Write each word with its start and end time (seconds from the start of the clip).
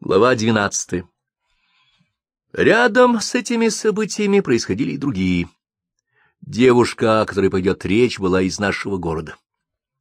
Глава 0.00 0.36
двенадцатая. 0.36 1.08
Рядом 2.52 3.20
с 3.20 3.34
этими 3.34 3.68
событиями 3.68 4.38
происходили 4.38 4.92
и 4.92 4.96
другие. 4.96 5.48
Девушка, 6.40 7.22
о 7.22 7.26
которой 7.26 7.50
пойдет 7.50 7.84
речь, 7.84 8.20
была 8.20 8.42
из 8.42 8.60
нашего 8.60 8.96
города. 8.96 9.34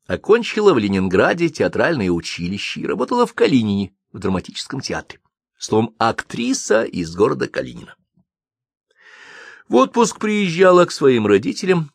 Окончила 0.05 0.75
в 0.75 0.77
Ленинграде 0.77 1.49
театральное 1.49 2.11
училище 2.11 2.81
и 2.81 2.85
работала 2.85 3.25
в 3.25 3.33
Калинине, 3.33 3.91
в 4.13 4.19
драматическом 4.19 4.81
театре. 4.81 5.19
Словом, 5.57 5.95
актриса 5.97 6.83
из 6.83 7.15
города 7.15 7.47
Калинина. 7.47 7.95
В 9.67 9.77
отпуск 9.77 10.19
приезжала 10.19 10.85
к 10.85 10.91
своим 10.91 11.25
родителям, 11.25 11.91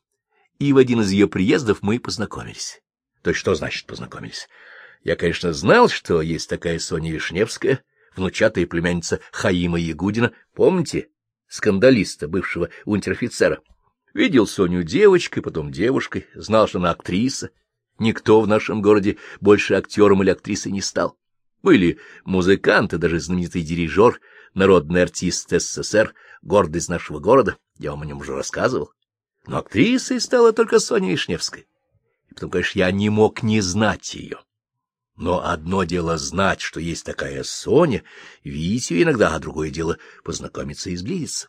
и 0.58 0.72
в 0.72 0.76
один 0.76 1.02
из 1.02 1.12
ее 1.12 1.28
приездов 1.28 1.82
мы 1.82 2.00
познакомились. 2.00 2.82
То 3.22 3.30
есть 3.30 3.38
что 3.38 3.54
значит 3.54 3.86
познакомились? 3.86 4.48
Я, 5.04 5.14
конечно, 5.14 5.52
знал, 5.52 5.88
что 5.88 6.20
есть 6.20 6.48
такая 6.48 6.80
Соня 6.80 7.12
Вишневская, 7.12 7.84
внучатая 8.16 8.66
племянница 8.66 9.20
Хаима 9.32 9.78
Ягудина, 9.78 10.32
помните, 10.54 11.08
скандалиста, 11.48 12.28
бывшего 12.28 12.70
унтер-офицера. 12.84 13.60
Видел 14.14 14.46
Соню 14.46 14.82
девочкой, 14.82 15.42
потом 15.42 15.70
девушкой, 15.70 16.26
знал, 16.34 16.68
что 16.68 16.78
она 16.78 16.90
актриса. 16.90 17.50
Никто 17.98 18.40
в 18.40 18.48
нашем 18.48 18.82
городе 18.82 19.18
больше 19.40 19.74
актером 19.74 20.22
или 20.22 20.30
актрисой 20.30 20.72
не 20.72 20.80
стал. 20.80 21.16
Были 21.62 21.98
музыканты, 22.24 22.98
даже 22.98 23.20
знаменитый 23.20 23.62
дирижер, 23.62 24.20
народный 24.54 25.02
артист 25.02 25.50
СССР, 25.50 26.14
гордость 26.42 26.88
нашего 26.88 27.20
города, 27.20 27.56
я 27.78 27.92
вам 27.92 28.02
о 28.02 28.06
нем 28.06 28.18
уже 28.18 28.34
рассказывал. 28.34 28.92
Но 29.46 29.58
актрисой 29.58 30.20
стала 30.20 30.52
только 30.52 30.78
Соня 30.78 31.10
Вишневская. 31.10 31.64
И 32.30 32.34
потом, 32.34 32.50
конечно, 32.50 32.78
я 32.78 32.90
не 32.90 33.08
мог 33.10 33.42
не 33.42 33.60
знать 33.60 34.14
ее. 34.14 34.38
Но 35.22 35.46
одно 35.46 35.84
дело 35.84 36.18
знать, 36.18 36.60
что 36.60 36.80
есть 36.80 37.06
такая 37.06 37.44
Соня, 37.44 38.02
видеть 38.42 38.90
ее 38.90 39.04
иногда, 39.04 39.32
а 39.32 39.38
другое 39.38 39.70
дело 39.70 39.98
познакомиться 40.24 40.90
и 40.90 40.96
сблизиться. 40.96 41.46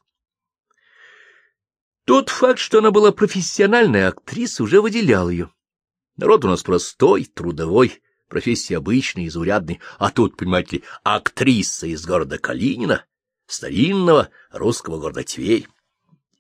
Тот 2.06 2.30
факт, 2.30 2.59
что 2.59 2.78
она 2.78 2.92
была 2.92 3.11
профессиональной 3.11 4.06
актрисой, 4.06 4.66
уже 4.66 4.80
выделял 4.80 5.28
ее. 5.28 5.50
Народ 6.17 6.45
у 6.45 6.50
нас 6.50 6.61
простой, 6.61 7.25
трудовой, 7.25 8.03
профессия 8.30 8.78
обычная, 8.78 9.31
заурядный, 9.31 9.80
а 9.98 10.11
тут, 10.11 10.38
понимаете 10.38 10.76
ли, 10.78 10.83
актриса 11.03 11.88
из 11.88 12.05
города 12.05 12.38
Калинина, 12.38 13.03
старинного 13.48 14.30
русского 14.52 15.00
города 15.00 15.23
Тверь. 15.23 15.67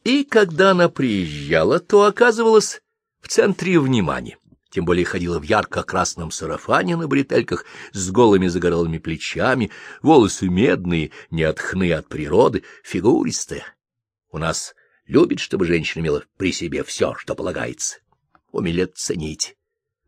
И 0.03 0.23
когда 0.23 0.69
она 0.69 0.87
приезжала, 0.87 1.79
то 1.79 2.03
оказывалась 2.03 2.83
в 3.21 3.27
центре 3.27 3.79
внимания 3.79 4.37
тем 4.73 4.85
более 4.85 5.05
ходила 5.05 5.37
в 5.37 5.43
ярко-красном 5.43 6.31
сарафане 6.31 6.95
на 6.95 7.07
бретельках 7.07 7.63
с 7.91 8.09
голыми 8.09 8.47
загорелыми 8.47 8.97
плечами, 8.97 9.69
волосы 10.01 10.49
медные, 10.49 11.11
не 11.29 11.43
отхны 11.43 11.93
от 11.93 12.07
природы, 12.07 12.63
фигуристая. 12.83 13.65
У 14.31 14.39
нас 14.39 14.73
любит, 15.05 15.39
чтобы 15.39 15.67
женщина 15.67 16.01
имела 16.01 16.23
при 16.37 16.51
себе 16.51 16.83
все, 16.83 17.13
что 17.13 17.35
полагается. 17.35 17.99
Умели 18.51 18.85
ценить. 18.85 19.55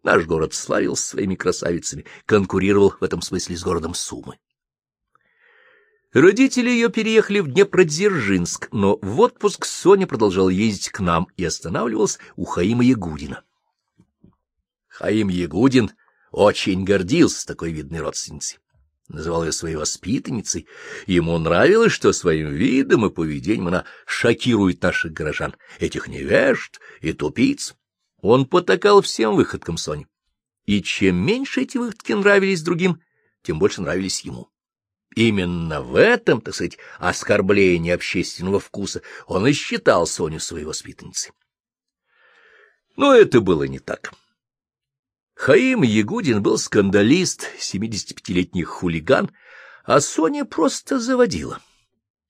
Наш 0.01 0.25
город 0.25 0.55
славился 0.55 1.09
своими 1.09 1.35
красавицами, 1.35 2.05
конкурировал 2.25 2.95
в 2.99 3.03
этом 3.03 3.21
смысле 3.21 3.57
с 3.57 3.61
городом 3.61 3.93
Сумы. 3.93 4.39
Родители 6.11 6.71
ее 6.71 6.89
переехали 6.89 7.39
в 7.39 7.49
Днепродзержинск, 7.49 8.69
но 8.71 8.97
в 9.03 9.19
отпуск 9.19 9.63
Соня 9.63 10.07
продолжала 10.07 10.49
ездить 10.49 10.89
к 10.89 11.01
нам 11.01 11.27
и 11.37 11.45
останавливалась 11.45 12.17
у 12.35 12.45
Хаима 12.45 12.83
Ягудина. 12.83 13.43
Хаим 14.95 15.27
Ягудин 15.27 15.91
очень 16.31 16.85
гордился 16.85 17.45
такой 17.45 17.73
видной 17.73 17.99
родственницей. 17.99 18.59
Называл 19.09 19.43
ее 19.43 19.51
своей 19.51 19.75
воспитанницей. 19.75 20.67
Ему 21.05 21.37
нравилось, 21.37 21.91
что 21.91 22.13
своим 22.13 22.53
видом 22.53 23.05
и 23.05 23.09
поведением 23.09 23.67
она 23.67 23.83
шокирует 24.05 24.81
наших 24.81 25.11
горожан, 25.11 25.53
этих 25.79 26.07
невежд 26.07 26.79
и 27.01 27.11
тупиц. 27.11 27.75
Он 28.21 28.45
потакал 28.45 29.01
всем 29.01 29.35
выходкам 29.35 29.75
Сони. 29.75 30.07
И 30.65 30.81
чем 30.81 31.17
меньше 31.17 31.63
эти 31.63 31.77
выходки 31.77 32.13
нравились 32.13 32.61
другим, 32.61 33.01
тем 33.43 33.59
больше 33.59 33.81
нравились 33.81 34.21
ему. 34.21 34.49
Именно 35.13 35.81
в 35.81 35.97
этом, 35.97 36.39
так 36.39 36.55
сказать, 36.55 36.77
оскорблении 36.99 37.91
общественного 37.91 38.61
вкуса 38.61 39.01
он 39.27 39.45
и 39.45 39.51
считал 39.51 40.07
Соню 40.07 40.39
своей 40.39 40.65
воспитанницей. 40.65 41.33
Но 42.95 43.13
это 43.13 43.41
было 43.41 43.63
не 43.63 43.79
так. 43.79 44.13
Хаим 45.35 45.83
Ягудин 45.83 46.41
был 46.41 46.57
скандалист, 46.57 47.47
75-летний 47.59 48.63
хулиган, 48.63 49.29
а 49.83 49.99
Соня 49.99 50.45
просто 50.45 50.97
заводила. 50.97 51.59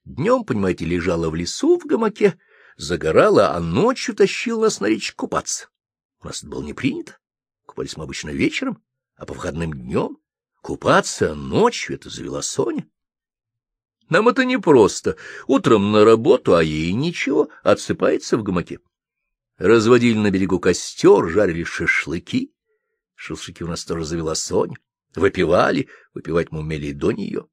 Днем, 0.03 0.43
понимаете, 0.43 0.85
лежала 0.85 1.29
в 1.29 1.35
лесу 1.35 1.79
в 1.79 1.85
гамаке, 1.85 2.39
загорала, 2.77 3.53
а 3.53 3.59
ночью 3.59 4.16
тащила 4.16 4.63
нас 4.63 4.79
на 4.79 4.88
речь 4.88 5.13
купаться. 5.13 5.69
У 6.21 6.25
нас 6.25 6.39
это 6.39 6.47
было 6.47 6.63
не 6.63 6.73
принято. 6.73 7.17
Купались 7.66 7.95
мы 7.95 8.05
обычно 8.05 8.31
вечером, 8.31 8.83
а 9.16 9.25
по 9.27 9.35
выходным 9.35 9.72
днем. 9.72 10.17
Купаться 10.61 11.35
ночью— 11.35 11.95
это 11.97 12.09
завела 12.09 12.41
Соня. 12.41 12.89
Нам 14.09 14.27
это 14.27 14.45
непросто. 14.45 15.16
Утром 15.47 15.91
на 15.91 16.05
работу, 16.05 16.55
а 16.55 16.63
ей 16.63 16.91
ничего, 16.93 17.49
отсыпается 17.63 18.37
в 18.37 18.43
гамаке. 18.43 18.79
Разводили 19.57 20.17
на 20.17 20.31
берегу 20.31 20.59
костер, 20.59 21.29
жарили 21.29 21.63
шашлыки. 21.63 22.54
Шашлыки 23.15 23.63
у 23.63 23.67
нас 23.67 23.83
тоже 23.85 24.05
завела 24.05 24.35
Соня. 24.35 24.77
Выпивали, 25.15 25.87
выпивать 26.13 26.51
мы 26.51 26.59
умели 26.59 26.87
и 26.87 26.93
до 26.93 27.11
нее. 27.11 27.47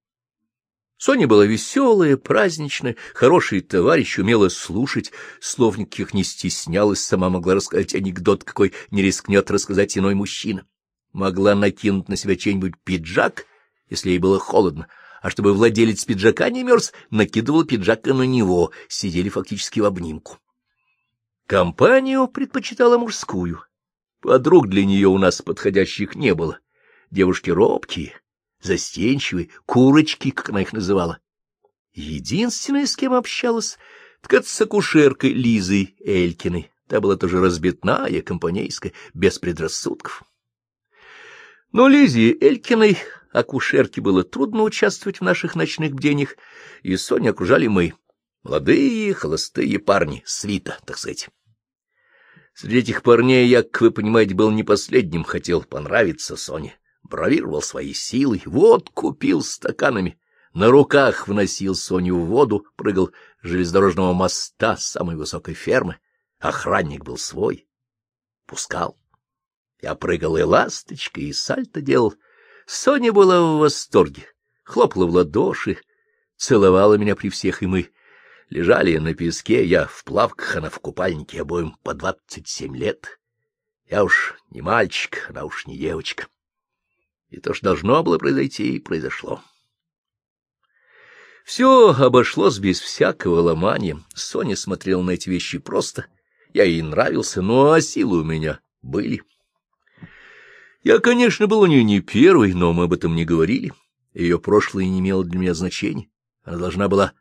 Соня 0.98 1.26
была 1.26 1.44
веселая, 1.44 2.16
праздничная, 2.16 2.96
хороший 3.14 3.60
товарищ, 3.60 4.18
умела 4.18 4.48
слушать, 4.48 5.10
слов 5.40 5.76
никаких 5.76 6.14
не 6.14 6.22
стеснялась, 6.22 7.00
сама 7.00 7.28
могла 7.28 7.54
рассказать 7.54 7.94
анекдот, 7.94 8.44
какой 8.44 8.72
не 8.92 9.02
рискнет 9.02 9.50
рассказать 9.50 9.98
иной 9.98 10.14
мужчина. 10.14 10.64
Могла 11.12 11.56
накинуть 11.56 12.08
на 12.08 12.16
себя 12.16 12.36
чей-нибудь 12.36 12.74
пиджак, 12.84 13.46
если 13.90 14.10
ей 14.10 14.18
было 14.18 14.38
холодно, 14.38 14.86
а 15.20 15.30
чтобы 15.30 15.52
владелец 15.52 16.04
пиджака 16.04 16.50
не 16.50 16.62
мерз, 16.62 16.92
накидывал 17.10 17.64
пиджак 17.64 18.06
на 18.06 18.22
него, 18.22 18.70
сидели 18.88 19.28
фактически 19.28 19.80
в 19.80 19.86
обнимку. 19.86 20.38
Компанию 21.46 22.28
предпочитала 22.28 22.96
мужскую, 22.96 23.64
Подруг 24.22 24.68
для 24.68 24.84
нее 24.84 25.08
у 25.08 25.18
нас 25.18 25.42
подходящих 25.42 26.14
не 26.14 26.32
было. 26.32 26.60
Девушки 27.10 27.50
робкие, 27.50 28.14
застенчивые, 28.62 29.50
курочки, 29.66 30.30
как 30.30 30.50
она 30.50 30.62
их 30.62 30.72
называла. 30.72 31.18
Единственная, 31.92 32.86
с 32.86 32.94
кем 32.94 33.14
общалась, 33.14 33.78
так 34.20 34.46
с 34.46 34.60
акушеркой 34.60 35.32
Лизой 35.32 35.96
Элькиной. 35.98 36.70
Та 36.86 37.00
была 37.00 37.16
тоже 37.16 37.40
разбитная, 37.40 38.22
компанейская, 38.22 38.92
без 39.12 39.40
предрассудков. 39.40 40.22
Но 41.72 41.88
Лизе 41.88 42.32
Элькиной, 42.32 42.98
акушерке, 43.32 44.00
было 44.00 44.22
трудно 44.22 44.62
участвовать 44.62 45.18
в 45.18 45.24
наших 45.24 45.56
ночных 45.56 45.94
бдениях, 45.94 46.36
и 46.82 46.96
Соню 46.96 47.32
окружали 47.32 47.66
мы, 47.66 47.94
молодые, 48.44 49.14
холостые 49.14 49.80
парни, 49.80 50.22
свита, 50.26 50.78
так 50.84 50.98
сказать. 50.98 51.28
Среди 52.54 52.78
этих 52.78 53.02
парней 53.02 53.46
я, 53.48 53.62
как 53.62 53.80
вы 53.80 53.90
понимаете, 53.90 54.34
был 54.34 54.50
не 54.50 54.62
последним, 54.62 55.24
хотел 55.24 55.62
понравиться 55.62 56.36
Соне. 56.36 56.78
Бравировал 57.02 57.62
своей 57.62 57.94
силой, 57.94 58.42
вот 58.44 58.90
купил 58.90 59.42
стаканами. 59.42 60.18
На 60.52 60.68
руках 60.68 61.28
вносил 61.28 61.74
Соню 61.74 62.16
в 62.16 62.26
воду, 62.26 62.66
прыгал 62.76 63.10
с 63.42 63.48
железнодорожного 63.48 64.12
моста 64.12 64.76
с 64.76 64.86
самой 64.86 65.16
высокой 65.16 65.54
фермы. 65.54 65.98
Охранник 66.38 67.04
был 67.04 67.16
свой. 67.16 67.66
Пускал. 68.46 68.98
Я 69.80 69.94
прыгал 69.94 70.36
и 70.36 70.42
ласточкой, 70.42 71.24
и 71.24 71.32
сальто 71.32 71.80
делал. 71.80 72.14
Соня 72.66 73.12
была 73.12 73.40
в 73.40 73.58
восторге, 73.58 74.26
хлопала 74.62 75.06
в 75.06 75.10
ладоши, 75.10 75.78
целовала 76.36 76.94
меня 76.94 77.16
при 77.16 77.30
всех, 77.30 77.62
и 77.62 77.66
мы 77.66 77.90
Лежали 78.52 78.98
на 78.98 79.14
песке, 79.14 79.64
я 79.64 79.86
в 79.86 80.04
плавках, 80.04 80.56
она 80.56 80.68
в 80.68 80.78
купальнике, 80.78 81.40
обоим 81.40 81.74
по 81.82 81.94
двадцать 81.94 82.48
семь 82.48 82.76
лет. 82.76 83.18
Я 83.88 84.04
уж 84.04 84.34
не 84.50 84.60
мальчик, 84.60 85.24
она 85.30 85.44
уж 85.44 85.64
не 85.64 85.78
девочка. 85.78 86.26
И 87.30 87.40
то, 87.40 87.54
что 87.54 87.64
должно 87.64 88.02
было 88.02 88.18
произойти, 88.18 88.78
произошло. 88.78 89.40
Все 91.46 91.94
обошлось 91.94 92.58
без 92.58 92.78
всякого 92.78 93.40
ломания. 93.40 93.98
Соня 94.14 94.54
смотрела 94.54 95.00
на 95.00 95.12
эти 95.12 95.30
вещи 95.30 95.56
просто. 95.56 96.04
Я 96.52 96.64
ей 96.64 96.82
нравился, 96.82 97.40
но 97.40 97.72
а 97.72 97.80
силы 97.80 98.20
у 98.20 98.24
меня 98.24 98.60
были. 98.82 99.22
Я, 100.82 100.98
конечно, 100.98 101.46
был 101.46 101.60
у 101.60 101.66
нее 101.66 101.84
не 101.84 102.00
первый, 102.00 102.52
но 102.52 102.74
мы 102.74 102.84
об 102.84 102.92
этом 102.92 103.14
не 103.14 103.24
говорили. 103.24 103.72
Ее 104.12 104.38
прошлое 104.38 104.84
не 104.84 104.98
имело 104.98 105.24
для 105.24 105.38
меня 105.38 105.54
значения. 105.54 106.10
Она 106.44 106.58
должна 106.58 106.90
была 106.90 107.14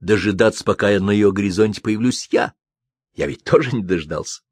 дожидаться, 0.00 0.64
пока 0.64 0.98
на 1.00 1.10
ее 1.10 1.32
горизонте 1.32 1.80
появлюсь 1.80 2.28
я. 2.30 2.54
Я 3.14 3.26
ведь 3.26 3.44
тоже 3.44 3.72
не 3.72 3.82
дождался. 3.82 4.42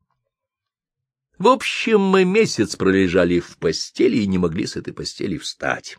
В 1.39 1.49
общем, 1.49 2.01
мы 2.01 2.25
месяц 2.25 2.77
пролежали 2.77 3.41
в 3.41 3.59
постели 3.59 4.19
и 4.19 4.27
не 4.27 4.39
могли 4.39 4.67
с 4.67 4.77
этой 4.77 4.93
постели 4.93 5.37
встать. 5.37 5.99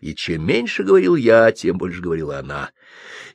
И 0.00 0.14
чем 0.14 0.44
меньше 0.44 0.82
говорил 0.82 1.14
я, 1.14 1.50
тем 1.52 1.78
больше 1.78 2.00
говорила 2.00 2.38
она. 2.38 2.72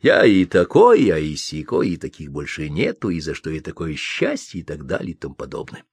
Я 0.02 0.26
и 0.26 0.46
такой, 0.46 1.04
я 1.04 1.18
и 1.18 1.36
сякой, 1.36 1.92
и 1.92 1.98
таких 1.98 2.32
больше 2.32 2.70
нету, 2.70 3.10
и 3.10 3.20
за 3.20 3.34
что 3.34 3.50
и 3.50 3.60
такое 3.60 3.96
счастье, 3.96 4.62
и 4.62 4.64
так 4.64 4.86
далее, 4.86 5.12
и 5.12 5.18
тому 5.18 5.36
подобное. 5.36 5.84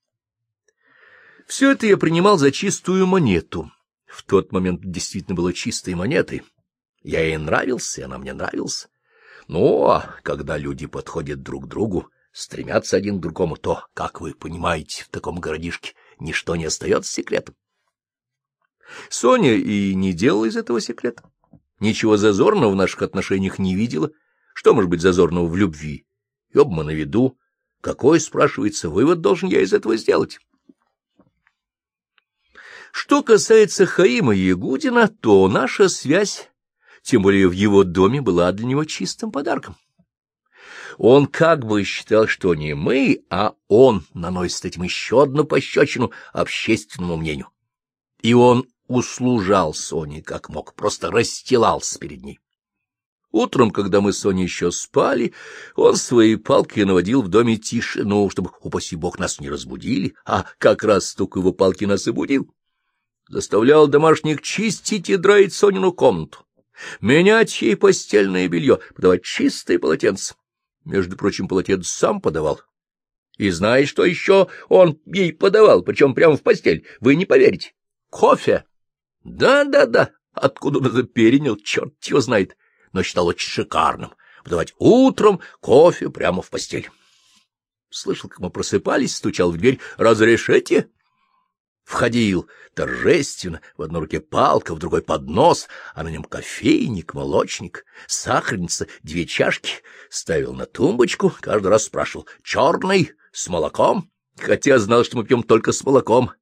Все 1.46 1.72
это 1.72 1.86
я 1.86 1.96
принимал 1.96 2.38
за 2.38 2.50
чистую 2.50 3.06
монету. 3.06 3.70
В 4.06 4.22
тот 4.22 4.52
момент 4.52 4.80
действительно 4.82 5.36
было 5.36 5.52
чистой 5.52 5.94
монетой. 5.94 6.42
Я 7.02 7.20
ей 7.20 7.36
нравился, 7.36 8.04
она 8.04 8.18
мне 8.18 8.32
нравилась. 8.32 8.88
Ну, 9.46 9.86
а 9.86 10.16
когда 10.22 10.56
люди 10.56 10.86
подходят 10.86 11.42
друг 11.42 11.64
к 11.64 11.68
другу, 11.68 12.10
стремятся 12.32 12.96
один 12.96 13.18
к 13.18 13.20
другому, 13.20 13.56
то, 13.56 13.86
как 13.94 14.20
вы 14.20 14.34
понимаете, 14.34 15.04
в 15.04 15.08
таком 15.08 15.38
городишке 15.38 15.94
ничто 16.18 16.56
не 16.56 16.64
остается 16.64 17.12
секретом. 17.12 17.54
Соня 19.08 19.54
и 19.54 19.94
не 19.94 20.12
делала 20.12 20.46
из 20.46 20.56
этого 20.56 20.80
секрета. 20.80 21.22
Ничего 21.80 22.16
зазорного 22.16 22.70
в 22.70 22.76
наших 22.76 23.02
отношениях 23.02 23.58
не 23.58 23.74
видела. 23.74 24.10
Что 24.54 24.74
может 24.74 24.90
быть 24.90 25.00
зазорного 25.00 25.46
в 25.46 25.56
любви? 25.56 26.06
И 26.50 26.58
оба 26.58 26.72
мы 26.72 26.84
на 26.84 26.90
виду. 26.90 27.38
Какой, 27.80 28.20
спрашивается, 28.20 28.88
вывод 28.88 29.20
должен 29.20 29.48
я 29.48 29.60
из 29.60 29.72
этого 29.72 29.96
сделать? 29.96 30.38
Что 32.92 33.22
касается 33.22 33.86
Хаима 33.86 34.34
Ягудина, 34.34 35.08
то 35.08 35.48
наша 35.48 35.88
связь, 35.88 36.50
тем 37.04 37.22
более 37.22 37.48
в 37.48 37.52
его 37.52 37.84
доме, 37.84 38.20
была 38.20 38.50
для 38.52 38.66
него 38.66 38.84
чистым 38.84 39.30
подарком. 39.30 39.76
Он 40.96 41.26
как 41.26 41.64
бы 41.66 41.84
считал, 41.84 42.26
что 42.26 42.54
не 42.54 42.74
мы, 42.74 43.24
а 43.28 43.54
он 43.68 44.06
наносит 44.14 44.64
этим 44.64 44.84
еще 44.84 45.22
одну 45.22 45.44
пощечину 45.44 46.12
общественному 46.32 47.16
мнению. 47.16 47.48
И 48.22 48.32
он 48.32 48.66
услужал 48.86 49.74
Соне 49.74 50.22
как 50.22 50.48
мог, 50.48 50.74
просто 50.74 51.10
расстилался 51.10 51.98
перед 51.98 52.22
ней. 52.22 52.40
Утром, 53.32 53.72
когда 53.72 54.00
мы 54.00 54.12
с 54.12 54.18
Соней 54.18 54.44
еще 54.44 54.70
спали, 54.70 55.34
он 55.74 55.96
своей 55.96 56.36
палкой 56.36 56.84
наводил 56.84 57.20
в 57.20 57.28
доме 57.28 57.56
тишину, 57.56 58.30
чтобы, 58.30 58.52
упаси 58.60 58.94
бог, 58.94 59.18
нас 59.18 59.40
не 59.40 59.50
разбудили, 59.50 60.14
а 60.24 60.46
как 60.58 60.84
раз 60.84 61.08
стук 61.08 61.36
его 61.36 61.52
палки 61.52 61.84
нас 61.84 62.06
и 62.06 62.12
будил. 62.12 62.48
Заставлял 63.28 63.88
домашних 63.88 64.40
чистить 64.40 65.10
и 65.10 65.16
драить 65.16 65.52
Сонину 65.52 65.92
комнату, 65.92 66.43
менять 67.00 67.62
ей 67.62 67.76
постельное 67.76 68.48
белье, 68.48 68.80
подавать 68.94 69.22
чистые 69.24 69.78
полотенца. 69.78 70.34
Между 70.84 71.16
прочим, 71.16 71.48
полотенце 71.48 71.90
сам 71.90 72.20
подавал. 72.20 72.60
И 73.36 73.50
знаете, 73.50 73.88
что 73.88 74.04
еще 74.04 74.48
он 74.68 75.00
ей 75.06 75.32
подавал, 75.32 75.82
причем 75.82 76.14
прямо 76.14 76.36
в 76.36 76.42
постель, 76.42 76.86
вы 77.00 77.16
не 77.16 77.26
поверите. 77.26 77.72
Кофе. 78.10 78.64
Да-да-да, 79.24 80.12
откуда 80.32 80.78
он 80.78 80.86
это 80.86 81.02
перенял, 81.02 81.56
черт 81.56 81.94
его 82.04 82.20
знает, 82.20 82.56
но 82.92 83.02
считал 83.02 83.26
очень 83.26 83.48
шикарным 83.48 84.12
подавать 84.44 84.74
утром 84.78 85.40
кофе 85.60 86.10
прямо 86.10 86.42
в 86.42 86.50
постель. 86.50 86.90
Слышал, 87.90 88.28
как 88.28 88.38
мы 88.40 88.50
просыпались, 88.50 89.16
стучал 89.16 89.50
в 89.50 89.56
дверь 89.56 89.80
«Разрешите?» 89.96 90.90
Входил 91.84 92.48
торжественно, 92.74 93.60
в 93.76 93.82
одной 93.82 94.02
руке 94.02 94.20
палка, 94.20 94.74
в 94.74 94.78
другой 94.78 95.02
поднос, 95.02 95.68
а 95.94 96.02
на 96.02 96.08
нем 96.08 96.24
кофейник, 96.24 97.14
молочник, 97.14 97.84
сахарница, 98.06 98.86
две 99.02 99.26
чашки. 99.26 99.82
Ставил 100.08 100.54
на 100.54 100.66
тумбочку, 100.66 101.32
каждый 101.40 101.68
раз 101.68 101.84
спрашивал 101.84 102.26
«Черный? 102.42 103.12
С 103.32 103.48
молоком?» 103.48 104.10
Хотя 104.38 104.78
знал, 104.78 105.04
что 105.04 105.16
мы 105.16 105.24
пьем 105.24 105.42
только 105.42 105.72
с 105.72 105.84
молоком. 105.84 106.32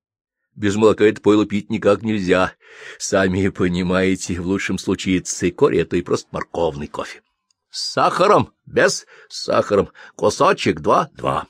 Без 0.54 0.76
молока 0.76 1.04
это 1.04 1.20
пойло 1.20 1.46
пить 1.46 1.70
никак 1.70 2.02
нельзя. 2.02 2.54
Сами 2.98 3.48
понимаете, 3.48 4.40
в 4.40 4.46
лучшем 4.46 4.78
случае 4.78 5.20
цикорий— 5.20 5.80
это 5.82 5.96
и 5.96 6.02
просто 6.02 6.28
морковный 6.30 6.86
кофе. 6.86 7.22
С 7.70 7.92
сахаром? 7.92 8.52
Без? 8.66 9.06
Сахаром. 9.28 9.90
Кусочек 10.14 10.80
два? 10.80 11.10
Два. 11.14 11.46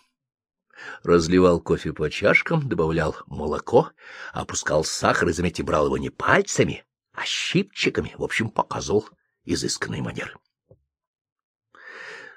Разливал 1.02 1.60
кофе 1.60 1.92
по 1.92 2.10
чашкам, 2.10 2.68
добавлял 2.68 3.16
молоко, 3.26 3.90
опускал 4.32 4.84
сахар 4.84 5.28
и, 5.28 5.32
заметьте, 5.32 5.62
брал 5.62 5.86
его 5.86 5.98
не 5.98 6.10
пальцами, 6.10 6.84
а 7.12 7.24
щипчиками, 7.24 8.14
в 8.16 8.22
общем, 8.22 8.48
показывал 8.50 9.08
изысканные 9.44 10.02
манеры. 10.02 10.34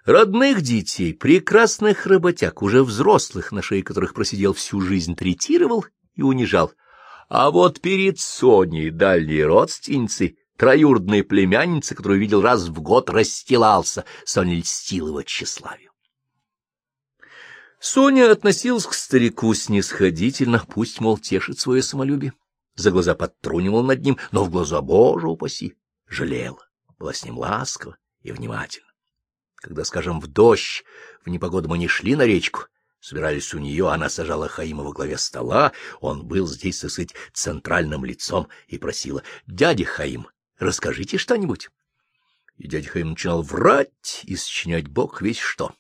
Родных 0.06 0.62
детей, 0.62 1.16
прекрасных 1.16 2.06
работяг, 2.06 2.62
уже 2.62 2.84
взрослых, 2.84 3.52
на 3.52 3.64
шее 3.64 3.82
которых 3.82 4.14
просидел 4.14 4.54
всю 4.54 4.80
жизнь, 4.80 5.16
третировал 5.16 5.86
и 6.14 6.22
унижал. 6.22 6.74
А 7.28 7.50
вот 7.50 7.82
перед 7.82 8.20
Соней 8.20 8.92
дальние 8.92 9.48
родственницы, 9.48 10.38
троюродные 10.58 11.24
племянницы, 11.24 11.96
которую 11.96 12.20
видел 12.20 12.42
раз 12.42 12.68
в 12.68 12.80
год, 12.82 13.10
расстилался, 13.10 14.06
Соня 14.26 14.56
льстил 14.56 15.08
его 15.08 15.24
тщеславию. 15.24 15.85
Соня 17.86 18.32
относилась 18.32 18.88
к 18.88 18.96
старику 18.96 19.54
снисходительно, 19.54 20.66
пусть, 20.68 21.00
мол, 21.02 21.20
тешит 21.20 21.60
свое 21.60 21.84
самолюбие. 21.84 22.34
За 22.74 22.90
глаза 22.90 23.14
подтрунивал 23.14 23.84
над 23.84 24.02
ним, 24.02 24.18
но 24.32 24.44
в 24.44 24.50
глаза, 24.50 24.82
боже 24.82 25.28
упаси, 25.28 25.78
жалела, 26.08 26.68
была 26.98 27.14
с 27.14 27.24
ним 27.24 27.38
ласкова 27.38 27.96
и 28.22 28.32
внимательна. 28.32 28.88
Когда, 29.58 29.84
скажем, 29.84 30.20
в 30.20 30.26
дождь, 30.26 30.84
в 31.24 31.30
непогоду 31.30 31.70
мы 31.70 31.78
не 31.78 31.88
шли 31.88 32.16
на 32.16 32.26
речку, 32.26 32.64
собирались 33.00 33.54
у 33.54 33.60
нее, 33.60 33.92
она 33.92 34.10
сажала 34.10 34.48
Хаима 34.48 34.84
во 34.84 34.92
главе 34.92 35.20
стола, 35.20 35.72
он 36.02 36.26
был 36.26 36.48
здесь, 36.48 36.80
так 36.80 36.90
сказать, 36.90 37.14
центральным 37.34 38.04
лицом, 38.04 38.48
и 38.68 38.80
просила, 38.80 39.22
«Дядя 39.46 39.86
Хаим, 39.86 40.28
расскажите 40.58 41.20
что-нибудь». 41.20 41.70
И 42.58 42.68
дядя 42.68 42.90
Хаим 42.90 43.12
начинал 43.12 43.44
врать 43.44 44.22
и 44.24 44.36
сочинять 44.36 44.88
бог 44.88 45.22
весь 45.22 45.38
что. 45.38 45.76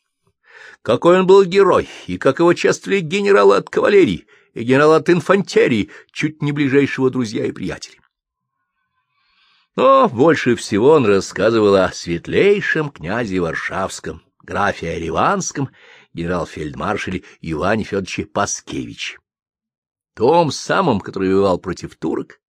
Какой 0.81 1.19
он 1.19 1.28
был 1.28 1.44
герой, 1.44 1.90
и 2.07 2.18
как 2.18 2.40
его 2.40 2.54
чествовали 2.54 3.00
генералы 3.00 3.57
от 3.57 3.69
кавалерии 3.69 4.28
и 4.54 4.63
генералы 4.63 4.96
от 4.96 5.10
инфантерии, 5.10 5.90
чуть 6.12 6.42
не 6.42 6.52
ближайшего 6.52 7.10
друзья 7.10 7.46
и 7.46 7.52
приятеля. 7.52 8.00
Но 9.75 10.07
больше 10.07 10.56
всего 10.56 10.92
он 10.92 11.06
рассказывал 11.06 11.75
о 11.75 11.92
светлейшем 11.92 12.90
князе 12.90 13.42
Варшавском, 13.42 14.22
графе 14.42 14.92
Ариванском 14.92 15.69
генерал-фельдмаршале 16.13 17.24
Иване 17.42 17.84
Федоровиче 17.84 18.25
Паскевиче. 18.25 19.18
Том 20.16 20.50
самым, 20.51 21.01
который 21.01 21.34
воевал 21.34 21.58
против 21.58 21.98
турок, 21.98 22.40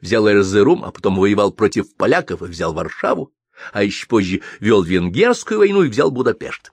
взял 0.00 0.28
Эрзерум, 0.28 0.84
а 0.84 0.92
потом 0.92 1.16
воевал 1.16 1.50
против 1.50 1.94
поляков 1.96 2.42
и 2.42 2.46
взял 2.46 2.72
Варшаву, 2.72 3.32
а 3.72 3.82
еще 3.82 4.06
позже 4.06 4.42
вел 4.60 4.82
Венгерскую 4.82 5.58
войну 5.58 5.82
и 5.82 5.88
взял 5.88 6.12
Будапешт. 6.12 6.70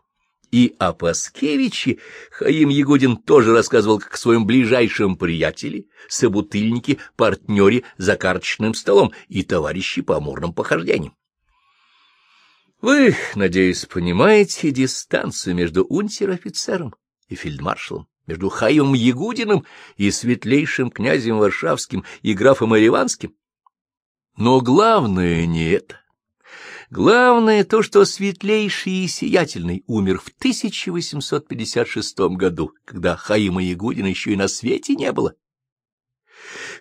И 0.53 0.75
о 0.77 0.93
Паскевиче 0.93 1.97
Хаим 2.29 2.69
Ягудин 2.69 3.17
тоже 3.17 3.53
рассказывал 3.53 3.97
как 3.97 4.13
о 4.13 4.17
своем 4.17 4.45
ближайшем 4.45 5.17
приятеле, 5.17 5.85
собутыльнике, 6.07 6.99
партнере 7.15 7.85
за 7.97 8.17
карточным 8.17 8.75
столом 8.75 9.13
и 9.29 9.41
товарище 9.41 10.03
по 10.03 10.17
амурным 10.17 10.53
похождениям. 10.53 11.15
Вы, 12.81 13.15
надеюсь, 13.33 13.87
понимаете 13.87 14.69
дистанцию 14.69 15.55
между 15.55 15.85
унтер-офицером 15.85 16.93
и 17.29 17.33
фельдмаршалом, 17.33 18.07
между 18.27 18.49
Хаимом 18.49 18.93
Ягудиным 18.93 19.65
и 19.97 20.11
светлейшим 20.11 20.91
князем 20.91 21.39
Варшавским 21.39 22.05
и 22.21 22.35
графом 22.35 22.73
Ариванским? 22.73 23.33
Но 24.37 24.61
главное 24.61 25.47
не 25.47 25.71
это. 25.71 26.02
Главное 26.89 27.63
то, 27.63 27.81
что 27.81 28.05
светлейший 28.05 29.05
и 29.05 29.07
сиятельный 29.07 29.83
умер 29.87 30.19
в 30.19 30.29
1856 30.37 32.19
году, 32.35 32.73
когда 32.85 33.15
Хаима 33.15 33.63
Ягудина 33.63 34.07
еще 34.07 34.33
и 34.33 34.35
на 34.35 34.47
свете 34.47 34.95
не 34.95 35.11
было. 35.11 35.35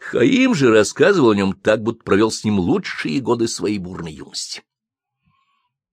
Хаим 0.01 0.55
же 0.55 0.71
рассказывал 0.71 1.31
о 1.31 1.37
нем 1.37 1.53
так, 1.53 1.83
будто 1.83 2.03
провел 2.03 2.31
с 2.31 2.45
ним 2.45 2.59
лучшие 2.59 3.21
годы 3.21 3.49
своей 3.49 3.79
бурной 3.79 4.13
юности. 4.13 4.63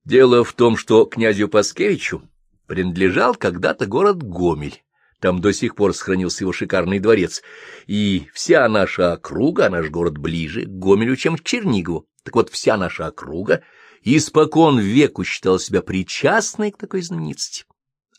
Дело 0.06 0.44
в 0.44 0.54
том, 0.54 0.76
что 0.76 1.06
князю 1.06 1.48
Паскевичу 1.48 2.24
принадлежал 2.66 3.36
когда-то 3.36 3.86
город 3.86 4.24
Гомель. 4.24 4.84
Там 5.20 5.42
до 5.42 5.52
сих 5.52 5.76
пор 5.76 5.94
сохранился 5.94 6.46
его 6.46 6.54
шикарный 6.54 7.00
дворец, 7.00 7.42
и 7.88 8.28
вся 8.34 8.68
наша 8.70 9.14
округа, 9.14 9.70
наш 9.70 9.90
город 9.90 10.18
ближе 10.18 10.64
к 10.64 10.70
Гомелю, 10.70 11.16
чем 11.18 11.36
к 11.36 11.44
Чернигову. 11.44 12.08
Так 12.24 12.36
вот, 12.36 12.50
вся 12.50 12.78
наша 12.78 13.08
округа 13.08 13.64
испокон 14.04 14.80
веку 14.80 15.24
считала 15.24 15.60
себя 15.60 15.82
причастной 15.82 16.72
к 16.72 16.78
такой 16.78 17.02
знаменитости. 17.02 17.66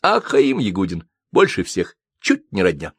А 0.01 0.19
Хаим 0.19 0.59
Ягудин 0.59 1.07
больше 1.31 1.63
всех, 1.63 1.95
чуть 2.19 2.51
не 2.51 2.63
родня. 2.63 2.93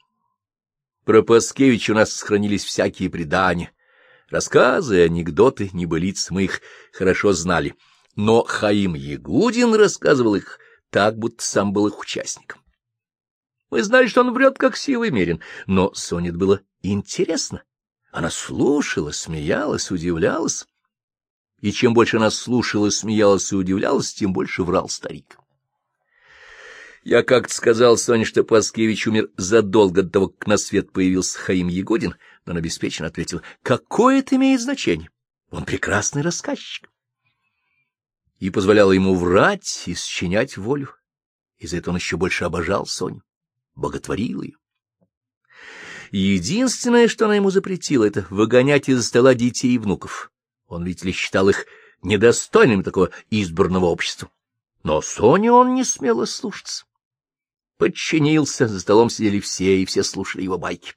Про 1.05 1.23
Паскевича 1.23 1.93
у 1.93 1.95
нас 1.95 2.12
сохранились 2.12 2.65
всякие 2.65 3.11
предания, 3.11 3.73
рассказы, 4.31 5.05
анекдоты, 5.05 5.71
небылицы, 5.73 6.33
мы 6.33 6.45
их 6.45 6.61
хорошо 6.93 7.33
знали— 7.33 7.75
но 8.17 8.45
Хаим 8.45 8.95
Ягудин 8.95 9.75
рассказывал 9.75 10.35
их 10.35 10.59
так, 10.91 11.17
будто 11.17 11.43
сам 11.43 11.73
был 11.73 11.87
их 11.87 11.99
участником. 11.99 12.61
Мы 13.71 13.83
знали, 13.83 14.07
что 14.07 14.21
он 14.21 14.35
врет, 14.35 14.59
как 14.59 14.77
силой 14.77 15.11
мерен, 15.11 15.41
но 15.67 15.95
Соне 15.95 16.31
было 16.31 16.61
интересно. 16.83 17.65
Она 18.11 18.31
слушала, 18.31 19.12
смеялась, 19.12 19.91
удивлялась. 19.91 20.67
И 21.62 21.71
чем 21.71 21.95
больше 21.95 22.16
она 22.16 22.31
слушала, 22.31 22.90
смеялась 22.90 23.52
и 23.52 23.57
удивлялась, 23.57 24.12
тем 24.12 24.33
больше 24.33 24.64
врал 24.64 24.88
старик. 24.88 25.38
Я 27.04 27.23
как-то 27.23 27.54
сказал 27.54 27.97
Соне, 27.97 28.25
что 28.25 28.42
Паскевич 28.42 29.07
умер 29.07 29.31
задолго 29.37 30.02
до 30.02 30.11
того, 30.11 30.28
как 30.28 30.49
на 30.49 30.57
свет 30.57 30.92
появился 30.92 31.38
Хаим 31.38 31.69
Ягодин, 31.69 32.16
но 32.45 32.52
она 32.52 32.61
беспечно 32.61 33.07
ответила, 33.07 33.42
какое 33.62 34.19
это 34.19 34.37
имеет 34.37 34.61
значение? 34.61 35.09
Он 35.50 35.64
прекрасный 35.64 36.23
рассказчик. 36.23 36.90
И 38.40 38.50
позволяла 38.50 38.90
ему 38.90 39.14
врать 39.14 39.85
и 39.87 39.95
сочинять 39.95 40.57
волю. 40.57 40.90
И 41.59 41.69
за 41.69 41.76
это 41.76 41.90
он 41.90 41.97
еще 41.97 42.16
больше 42.16 42.45
обожал 42.45 42.87
Соню, 42.87 43.23
боготворил 43.76 44.42
ее. 44.42 44.57
Единственное, 46.11 47.07
что 47.07 47.26
она 47.26 47.37
ему 47.37 47.50
запретила, 47.50 48.04
это 48.04 48.26
выгонять 48.31 48.88
из 48.88 49.07
стола 49.07 49.35
детей 49.35 49.75
и 49.75 49.78
внуков. 49.78 50.32
Он, 50.73 50.85
видите 50.85 51.07
ли, 51.07 51.12
считал 51.12 51.49
их 51.49 51.67
недостойными 52.02 52.83
такого 52.83 53.11
избранного 53.31 53.87
общества. 53.87 54.31
Но 54.83 55.00
Соню 55.00 55.52
он 55.52 55.75
не 55.75 55.85
смело 55.85 56.25
слушаться 56.25 56.85
подчинился, 57.83 58.69
за 58.69 58.79
столом 58.79 59.11
сидели 59.11 59.41
все, 59.41 59.83
и 59.83 59.85
все 59.87 60.05
слушали 60.05 60.45
его 60.45 60.57
байки. 60.57 60.95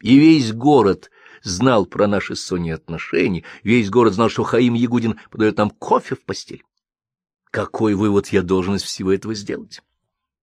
И 0.00 0.18
весь 0.18 0.52
город 0.52 1.12
знал 1.44 1.86
про 1.86 2.08
наши 2.08 2.34
с 2.34 2.44
Соней 2.44 2.74
отношения, 2.74 3.44
весь 3.62 3.88
город 3.88 4.14
знал, 4.14 4.28
что 4.28 4.42
Хаим 4.42 4.74
Ягудин 4.74 5.20
подает 5.30 5.58
нам 5.58 5.70
кофе 5.70 6.16
в 6.16 6.24
постель. 6.24 6.64
Какой 7.52 7.94
вывод 7.94 8.30
я 8.30 8.42
должен 8.42 8.74
из 8.74 8.82
всего 8.82 9.12
этого 9.12 9.32
сделать? 9.36 9.80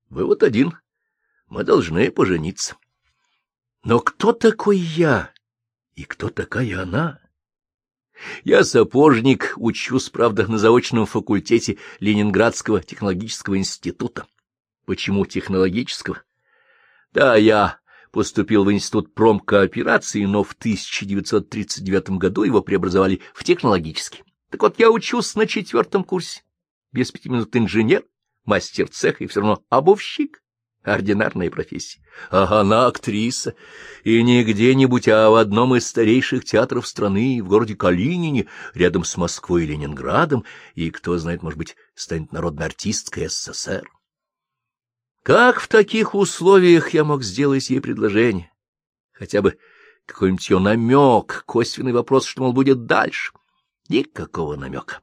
Вывод 0.10 0.44
один. 0.44 0.78
Мы 1.50 1.66
должны 1.66 2.10
пожениться. 2.10 2.78
Но 3.84 4.00
кто 4.00 4.32
такой 4.32 4.78
я 4.78 5.34
и 5.96 6.06
кто 6.06 6.30
такая 6.30 6.84
она? 6.84 7.20
Я 8.44 8.64
сапожник, 8.64 9.54
учусь, 9.58 10.10
правда, 10.10 10.48
на 10.48 10.58
заочном 10.58 11.06
факультете 11.06 11.78
Ленинградского 12.00 12.82
технологического 12.82 13.58
института. 13.58 14.28
Почему 14.86 15.26
технологического? 15.26 16.24
Да, 17.14 17.36
я 17.36 17.80
поступил 18.12 18.64
в 18.64 18.72
Институт 18.72 19.14
промкооперации, 19.14 20.26
но 20.26 20.44
в 20.44 20.54
1939 20.54 22.12
году 22.12 22.44
его 22.44 22.62
преобразовали 22.62 23.22
в 23.34 23.44
технологический. 23.44 24.24
Так 24.50 24.62
вот, 24.64 24.80
я 24.80 24.92
учусь 24.92 25.36
на 25.36 25.48
четвертом 25.48 26.04
курсе. 26.04 26.44
Без 26.92 27.12
пяти 27.12 27.30
минут 27.30 27.56
инженер, 27.56 28.04
мастер 28.44 28.90
цеха 28.90 29.24
и 29.24 29.28
все 29.28 29.40
равно 29.40 29.64
обувщик. 29.70 30.41
Ординарная 30.84 31.52
профессия. 31.52 32.02
А 32.32 32.60
она 32.60 32.88
актриса. 32.88 33.54
И 34.04 34.22
не 34.24 34.44
где-нибудь, 34.44 35.08
а 35.08 35.30
в 35.30 35.36
одном 35.36 35.76
из 35.76 35.88
старейших 35.88 36.44
театров 36.44 36.88
страны, 36.88 37.42
в 37.44 37.48
городе 37.48 37.76
Калинине, 37.76 38.48
рядом 38.74 39.04
с 39.04 39.16
Москвой 39.16 39.64
и 39.64 39.68
Ленинградом, 39.68 40.44
и, 40.74 40.90
кто 40.90 41.18
знает, 41.20 41.44
может 41.44 41.60
быть, 41.60 41.76
станет 41.94 42.32
народной 42.32 42.66
артисткой 42.66 43.30
СССР. 43.30 43.88
Как 45.24 45.60
в 45.60 45.68
таких 45.68 46.16
условиях 46.16 46.96
я 46.96 47.04
мог 47.04 47.22
сделать 47.22 47.70
ей 47.70 47.80
предложение? 47.80 48.52
Хотя 49.14 49.44
бы 49.44 49.60
какой-нибудь 50.08 50.50
ее 50.50 50.58
намек, 50.58 51.44
косвенный 51.46 51.94
вопрос, 51.94 52.26
что, 52.26 52.42
мол, 52.42 52.54
будет 52.54 52.86
дальше. 52.88 53.34
Никакого 53.88 54.56
намека. 54.56 55.00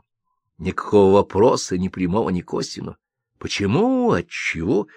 Никакого 0.58 1.14
вопроса, 1.14 1.78
ни 1.78 1.86
прямого, 1.86 2.30
ни 2.30 2.40
косвенного. 2.40 2.98
Почему, 3.38 4.10
отчего? 4.10 4.88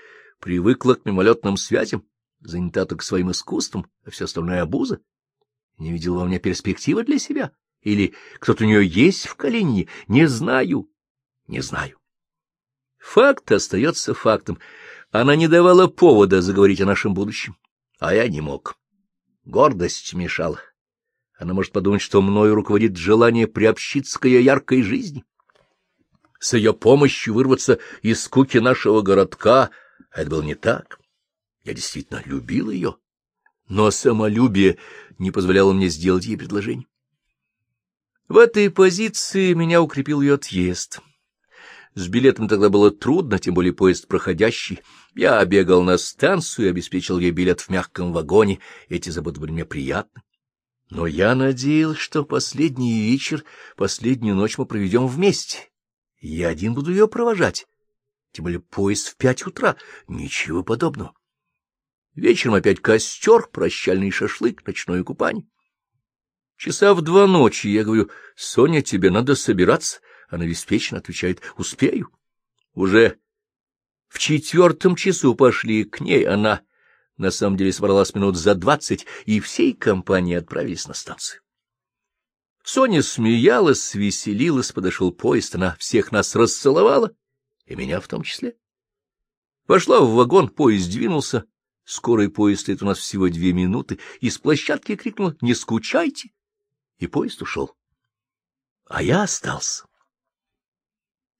Привыкла 0.41 0.95
к 0.95 1.05
мимолетным 1.05 1.55
связям, 1.55 2.03
занята 2.39 2.85
только 2.85 3.05
своим 3.05 3.31
искусством, 3.31 3.85
а 4.03 4.09
все 4.09 4.25
остальное 4.25 4.63
обуза. 4.63 4.99
Не 5.77 5.91
видела 5.91 6.19
во 6.19 6.25
мне 6.25 6.39
перспективы 6.39 7.03
для 7.03 7.19
себя? 7.19 7.51
Или 7.81 8.15
кто-то 8.39 8.63
у 8.63 8.67
нее 8.67 8.85
есть 8.85 9.27
в 9.27 9.35
Калинине? 9.35 9.87
Не 10.07 10.27
знаю, 10.27 10.89
не 11.47 11.61
знаю. 11.61 11.99
Факт 12.97 13.51
остается 13.51 14.13
фактом. 14.15 14.57
Она 15.11 15.35
не 15.35 15.47
давала 15.47 15.87
повода 15.87 16.41
заговорить 16.41 16.81
о 16.81 16.85
нашем 16.85 17.13
будущем, 17.13 17.55
а 17.99 18.13
я 18.13 18.27
не 18.27 18.41
мог. 18.41 18.75
Гордость 19.45 20.13
мешала. 20.13 20.59
Она 21.37 21.53
может 21.53 21.71
подумать, 21.71 22.01
что 22.01 22.21
мною 22.21 22.55
руководит 22.55 22.97
желание 22.97 23.47
приобщиться 23.47 24.19
к 24.19 24.25
ее 24.25 24.43
яркой 24.43 24.81
жизни. 24.83 25.23
С 26.39 26.53
ее 26.53 26.73
помощью 26.73 27.35
вырваться 27.35 27.79
из 28.01 28.23
скуки 28.23 28.57
нашего 28.57 29.01
городка. 29.01 29.69
А 30.11 30.21
это 30.21 30.29
было 30.29 30.41
не 30.41 30.55
так. 30.55 30.99
Я 31.63 31.73
действительно 31.73 32.21
любил 32.25 32.69
ее, 32.69 32.97
но 33.67 33.91
самолюбие 33.91 34.77
не 35.19 35.31
позволяло 35.31 35.73
мне 35.73 35.89
сделать 35.89 36.25
ей 36.25 36.37
предложение. 36.37 36.87
В 38.27 38.37
этой 38.37 38.71
позиции 38.71 39.53
меня 39.53 39.81
укрепил 39.81 40.21
ее 40.21 40.35
отъезд. 40.35 41.01
С 41.93 42.07
билетом 42.07 42.47
тогда 42.47 42.69
было 42.69 42.89
трудно, 42.89 43.37
тем 43.37 43.53
более 43.53 43.73
поезд 43.73 44.07
проходящий. 44.07 44.79
Я 45.13 45.43
бегал 45.43 45.83
на 45.83 45.97
станцию 45.97 46.67
и 46.67 46.69
обеспечил 46.69 47.19
ей 47.19 47.31
билет 47.31 47.59
в 47.59 47.69
мягком 47.69 48.13
вагоне. 48.13 48.59
Эти 48.87 49.09
заботы 49.09 49.41
были 49.41 49.51
мне 49.51 49.65
приятны. 49.65 50.21
Но 50.89 51.05
я 51.07 51.35
надеялся, 51.35 51.99
что 51.99 52.23
последний 52.23 53.01
вечер, 53.01 53.43
последнюю 53.75 54.35
ночь 54.35 54.57
мы 54.57 54.65
проведем 54.65 55.07
вместе. 55.07 55.69
Я 56.19 56.49
один 56.49 56.73
буду 56.73 56.91
ее 56.91 57.07
провожать. 57.07 57.65
Тем 58.31 58.43
более 58.43 58.59
поезд 58.59 59.09
в 59.09 59.17
пять 59.17 59.45
утра. 59.45 59.75
Ничего 60.07 60.63
подобного. 60.63 61.13
Вечером 62.15 62.55
опять 62.55 62.81
костер, 62.81 63.47
прощальный 63.47 64.11
шашлык, 64.11 64.65
ночное 64.65 65.03
купание. 65.03 65.47
Часа 66.57 66.93
в 66.93 67.01
два 67.01 67.27
ночи 67.27 67.67
я 67.67 67.83
говорю, 67.83 68.09
Соня, 68.35 68.81
тебе 68.81 69.09
надо 69.09 69.35
собираться. 69.35 69.99
Она 70.29 70.45
беспечно 70.45 70.97
отвечает 70.97 71.41
«Успею». 71.57 72.09
Уже 72.73 73.17
в 74.07 74.19
четвертом 74.19 74.95
часу 74.95 75.35
пошли 75.35 75.83
к 75.83 75.99
ней, 76.01 76.25
она 76.25 76.61
на 77.17 77.31
самом 77.31 77.57
деле 77.57 77.73
собралась 77.73 78.13
минут 78.13 78.37
за 78.37 78.55
двадцать, 78.55 79.05
и 79.25 79.39
всей 79.39 79.73
компанией 79.73 80.35
отправились 80.35 80.87
на 80.87 80.93
станцию. 80.93 81.41
Соня 82.63 83.01
смеялась, 83.01 83.95
веселилась, 83.95 84.71
подошел 84.71 85.11
поезд, 85.11 85.55
она 85.55 85.75
всех 85.79 86.11
нас 86.11 86.35
расцеловала, 86.35 87.15
и 87.71 87.75
меня 87.75 87.99
в 87.99 88.07
том 88.07 88.23
числе. 88.23 88.55
Вошла 89.67 89.99
в 90.01 90.13
вагон, 90.13 90.49
поезд 90.49 90.89
двинулся, 90.89 91.45
скорый 91.83 92.29
поезд 92.29 92.63
стоит 92.63 92.81
у 92.83 92.85
нас 92.85 92.99
всего 92.99 93.29
две 93.29 93.53
минуты, 93.53 93.99
и 94.19 94.29
с 94.29 94.37
площадки 94.37 94.95
крикнула 94.95 95.35
«Не 95.41 95.53
скучайте!» 95.53 96.31
И 96.97 97.07
поезд 97.07 97.41
ушел. 97.41 97.75
А 98.85 99.01
я 99.01 99.23
остался 99.23 99.85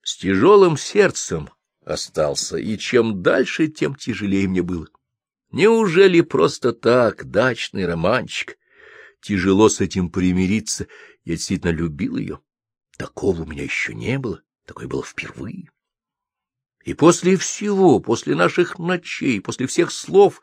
с 0.02 0.16
тяжелым 0.16 0.76
сердцем 0.76 1.48
остался, 1.84 2.56
и 2.56 2.76
чем 2.76 3.22
дальше, 3.22 3.68
тем 3.68 3.94
тяжелее 3.94 4.48
мне 4.48 4.62
было. 4.62 4.88
Неужели 5.50 6.20
просто 6.20 6.72
так, 6.72 7.30
дачный 7.30 7.86
романчик? 7.86 8.58
Тяжело 9.20 9.68
с 9.68 9.80
этим 9.80 10.10
примириться. 10.10 10.86
Я 11.24 11.36
действительно 11.36 11.70
любил 11.70 12.16
ее. 12.16 12.40
Такого 12.96 13.42
у 13.42 13.46
меня 13.46 13.62
еще 13.62 13.94
не 13.94 14.18
было, 14.18 14.42
такое 14.66 14.88
было 14.88 15.02
впервые. 15.02 15.70
И 16.84 16.94
после 16.94 17.36
всего, 17.36 18.00
после 18.00 18.34
наших 18.34 18.78
ночей, 18.78 19.40
после 19.40 19.66
всех 19.66 19.92
слов, 19.92 20.40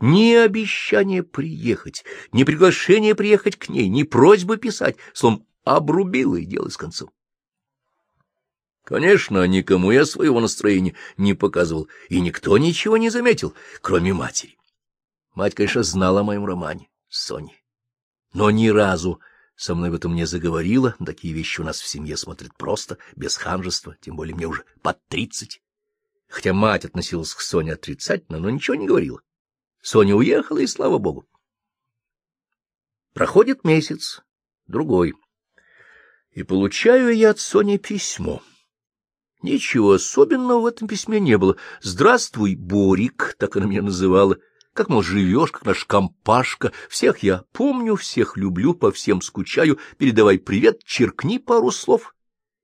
ни 0.00 0.32
обещания 0.32 1.22
приехать, 1.22 2.04
ни 2.32 2.44
приглашения 2.44 3.14
приехать 3.14 3.56
к 3.56 3.68
ней, 3.68 3.88
ни 3.88 4.02
просьбы 4.02 4.56
писать, 4.56 4.96
словом, 5.12 5.46
обрубила 5.64 6.36
и 6.36 6.46
дело 6.46 6.68
с 6.68 6.76
концом. 6.76 7.10
Конечно, 8.84 9.46
никому 9.46 9.92
я 9.92 10.04
своего 10.04 10.40
настроения 10.40 10.94
не 11.16 11.34
показывал, 11.34 11.88
и 12.08 12.20
никто 12.20 12.58
ничего 12.58 12.96
не 12.96 13.10
заметил, 13.10 13.54
кроме 13.80 14.12
матери. 14.12 14.58
Мать, 15.34 15.54
конечно, 15.54 15.82
знала 15.82 16.20
о 16.20 16.24
моем 16.24 16.44
романе 16.44 16.88
с 17.08 17.26
Соней, 17.26 17.64
но 18.32 18.50
ни 18.50 18.68
разу 18.68 19.20
со 19.54 19.74
мной 19.74 19.90
об 19.90 19.94
этом 19.94 20.16
не 20.16 20.24
заговорила, 20.24 20.96
такие 21.04 21.32
вещи 21.32 21.60
у 21.60 21.64
нас 21.64 21.80
в 21.80 21.86
семье 21.86 22.16
смотрят 22.16 22.54
просто, 22.56 22.98
без 23.14 23.36
ханжества, 23.36 23.96
тем 24.00 24.16
более 24.16 24.34
мне 24.34 24.46
уже 24.46 24.64
под 24.82 24.98
тридцать. 25.08 25.61
Хотя 26.32 26.54
мать 26.54 26.86
относилась 26.86 27.34
к 27.34 27.42
Соне 27.42 27.74
отрицательно, 27.74 28.38
но 28.38 28.48
ничего 28.48 28.74
не 28.74 28.86
говорила. 28.86 29.20
Соня 29.82 30.14
уехала, 30.16 30.60
и 30.60 30.66
слава 30.66 30.96
богу. 30.96 31.28
Проходит 33.12 33.64
месяц, 33.64 34.22
другой, 34.66 35.12
и 36.30 36.42
получаю 36.42 37.14
я 37.14 37.32
от 37.32 37.38
Сони 37.38 37.76
письмо. 37.76 38.42
Ничего 39.42 39.92
особенного 39.92 40.62
в 40.62 40.66
этом 40.66 40.88
письме 40.88 41.20
не 41.20 41.36
было. 41.36 41.58
«Здравствуй, 41.82 42.54
Борик»,— 42.54 43.36
так 43.38 43.56
она 43.56 43.66
меня 43.66 43.82
называла. 43.82 44.38
«Как, 44.72 44.88
мол, 44.88 45.02
живешь, 45.02 45.52
как 45.52 45.66
наш 45.66 45.84
компашка. 45.84 46.72
Всех 46.88 47.18
я 47.18 47.44
помню, 47.52 47.94
всех 47.96 48.38
люблю, 48.38 48.72
по 48.72 48.90
всем 48.90 49.20
скучаю. 49.20 49.78
Передавай 49.98 50.38
привет, 50.38 50.82
черкни 50.82 51.36
пару 51.36 51.70
слов». 51.70 52.14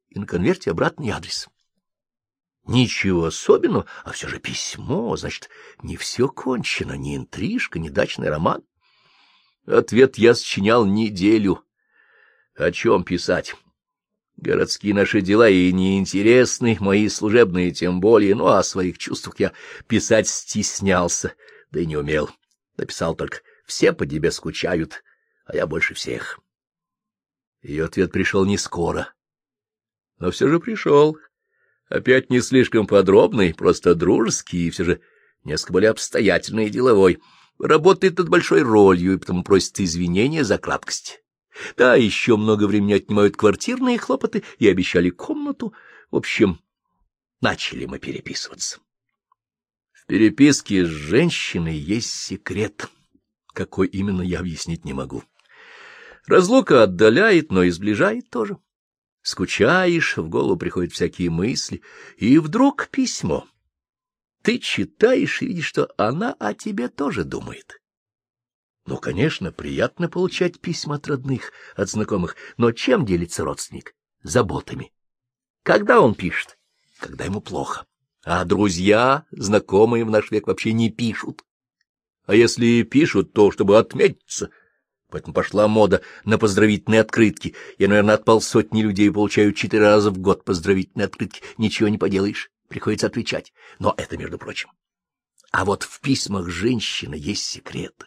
И 0.08 0.18
на 0.18 0.24
конверте 0.24 0.70
обратный 0.70 1.10
адрес. 1.10 1.50
Ничего 2.68 3.24
особенного, 3.24 3.86
а 4.04 4.12
все 4.12 4.28
же 4.28 4.38
письмо, 4.38 5.16
значит, 5.16 5.48
не 5.82 5.96
все 5.96 6.28
кончено, 6.28 6.92
ни 6.92 7.16
интрижка, 7.16 7.78
ни 7.78 7.88
дачный 7.88 8.28
роман. 8.28 8.62
Ответ 9.66 10.18
я 10.18 10.34
сочинял 10.34 10.84
неделю. 10.84 11.64
О 12.54 12.70
чем 12.70 13.04
писать? 13.04 13.56
Городские 14.36 14.92
наши 14.92 15.22
дела 15.22 15.48
и 15.48 15.72
неинтересны, 15.72 16.76
мои 16.78 17.08
служебные 17.08 17.70
тем 17.70 18.00
более, 18.00 18.34
ну, 18.34 18.48
а 18.48 18.58
о 18.58 18.62
своих 18.62 18.98
чувствах 18.98 19.40
я 19.40 19.54
писать 19.86 20.28
стеснялся, 20.28 21.34
да 21.70 21.80
и 21.80 21.86
не 21.86 21.96
умел. 21.96 22.28
Написал 22.76 23.16
только 23.16 23.38
«все 23.64 23.94
по 23.94 24.04
тебе 24.04 24.30
скучают, 24.30 25.02
а 25.46 25.56
я 25.56 25.66
больше 25.66 25.94
всех». 25.94 26.38
Ее 27.62 27.86
ответ 27.86 28.12
пришел 28.12 28.44
не 28.44 28.58
скоро, 28.58 29.14
но 30.18 30.30
все 30.30 30.48
же 30.48 30.60
пришел. 30.60 31.16
Опять 31.88 32.28
не 32.28 32.40
слишком 32.40 32.86
подробный, 32.86 33.54
просто 33.54 33.94
дружеский 33.94 34.66
и 34.66 34.70
все 34.70 34.84
же 34.84 35.00
несколько 35.44 35.72
более 35.72 35.90
обстоятельный 35.90 36.66
и 36.66 36.70
деловой. 36.70 37.18
Работает 37.58 38.18
над 38.18 38.28
большой 38.28 38.62
ролью 38.62 39.14
и 39.14 39.18
потому 39.18 39.42
просит 39.42 39.80
извинения 39.80 40.44
за 40.44 40.58
краткость. 40.58 41.22
Да, 41.76 41.96
еще 41.96 42.36
много 42.36 42.66
времени 42.66 42.92
отнимают 42.92 43.36
квартирные 43.36 43.98
хлопоты 43.98 44.44
и 44.58 44.68
обещали 44.68 45.10
комнату. 45.10 45.72
В 46.10 46.16
общем, 46.16 46.60
начали 47.40 47.86
мы 47.86 47.98
переписываться. 47.98 48.78
В 49.92 50.06
переписке 50.06 50.84
с 50.84 50.88
женщиной 50.88 51.76
есть 51.76 52.10
секрет. 52.10 52.88
Какой 53.54 53.88
именно, 53.88 54.22
я 54.22 54.40
объяснить 54.40 54.84
не 54.84 54.92
могу. 54.92 55.24
Разлука 56.26 56.82
отдаляет, 56.82 57.50
но 57.50 57.62
и 57.62 57.70
сближает 57.70 58.30
тоже. 58.30 58.58
Скучаешь, 59.28 60.16
в 60.16 60.30
голову 60.30 60.56
приходят 60.56 60.94
всякие 60.94 61.28
мысли, 61.28 61.82
и 62.16 62.38
вдруг 62.38 62.88
письмо. 62.88 63.46
Ты 64.40 64.58
читаешь 64.58 65.42
и 65.42 65.46
видишь, 65.48 65.66
что 65.66 65.92
она 65.98 66.32
о 66.38 66.54
тебе 66.54 66.88
тоже 66.88 67.24
думает. 67.24 67.78
Ну, 68.86 68.96
конечно, 68.96 69.52
приятно 69.52 70.08
получать 70.08 70.60
письма 70.60 70.94
от 70.94 71.08
родных, 71.08 71.52
от 71.76 71.90
знакомых, 71.90 72.36
но 72.56 72.72
чем 72.72 73.04
делится 73.04 73.44
родственник? 73.44 73.94
Заботами. 74.22 74.94
Когда 75.62 76.00
он 76.00 76.14
пишет? 76.14 76.58
Когда 76.98 77.26
ему 77.26 77.42
плохо. 77.42 77.84
А 78.24 78.46
друзья, 78.46 79.26
знакомые 79.30 80.06
в 80.06 80.10
наш 80.10 80.30
век 80.30 80.46
вообще 80.46 80.72
не 80.72 80.90
пишут. 80.90 81.44
А 82.24 82.34
если 82.34 82.80
пишут, 82.82 83.34
то 83.34 83.50
чтобы 83.50 83.76
отметиться. 83.76 84.48
Поэтому 85.10 85.32
пошла 85.32 85.68
мода 85.68 86.02
на 86.24 86.38
поздравительные 86.38 87.00
открытки. 87.00 87.54
Я, 87.78 87.88
наверное, 87.88 88.14
от 88.14 88.24
полсотни 88.24 88.82
людей 88.82 89.10
получаю 89.10 89.52
четыре 89.52 89.84
раза 89.84 90.10
в 90.10 90.18
год 90.18 90.44
поздравительные 90.44 91.06
открытки. 91.06 91.42
Ничего 91.56 91.88
не 91.88 91.96
поделаешь, 91.96 92.50
приходится 92.68 93.06
отвечать. 93.06 93.52
Но 93.78 93.94
это 93.96 94.18
между 94.18 94.36
прочим. 94.36 94.70
А 95.50 95.64
вот 95.64 95.82
в 95.82 96.00
письмах 96.00 96.48
женщины 96.48 97.14
есть 97.14 97.44
секреты. 97.44 98.06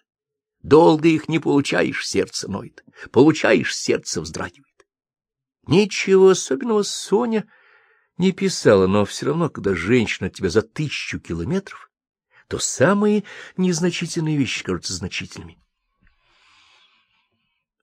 Долго 0.62 1.08
их 1.08 1.28
не 1.28 1.40
получаешь, 1.40 2.08
сердце 2.08 2.48
ноет. 2.48 2.84
Получаешь, 3.12 3.76
сердце 3.76 4.22
вздрагивает. 4.22 4.68
Ничего 5.66 6.30
особенного 6.30 6.84
Соня 6.84 7.48
не 8.18 8.32
писала, 8.32 8.86
но 8.86 9.06
все 9.06 9.28
равно, 9.28 9.50
когда 9.50 9.74
женщина 9.74 10.28
от 10.28 10.36
тебя 10.36 10.50
за 10.50 10.62
тысячу 10.62 11.20
километров, 11.20 11.90
то 12.48 12.60
самые 12.60 13.24
незначительные 13.58 14.38
вещи 14.38 14.64
кажутся 14.64 14.94
значительными. 14.94 15.61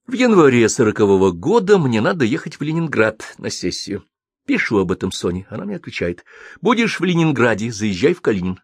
В 0.08 0.14
январе 0.14 0.68
сорокового 0.68 1.30
года 1.30 1.78
мне 1.78 2.00
надо 2.00 2.24
ехать 2.24 2.58
в 2.58 2.62
Ленинград 2.62 3.34
на 3.38 3.50
сессию. 3.50 4.04
Пишу 4.46 4.78
об 4.78 4.90
этом 4.90 5.12
Соне. 5.12 5.46
Она 5.50 5.64
мне 5.64 5.76
отвечает. 5.76 6.24
Будешь 6.60 6.98
в 6.98 7.04
Ленинграде, 7.04 7.70
заезжай 7.70 8.14
в 8.14 8.20
Калинин. 8.20 8.60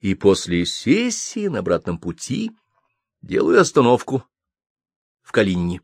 И 0.00 0.14
после 0.14 0.64
сессии 0.66 1.48
на 1.48 1.58
обратном 1.60 1.98
пути 1.98 2.52
Делаю 3.26 3.60
остановку 3.60 4.24
в 5.22 5.32
Калинине. 5.32 5.80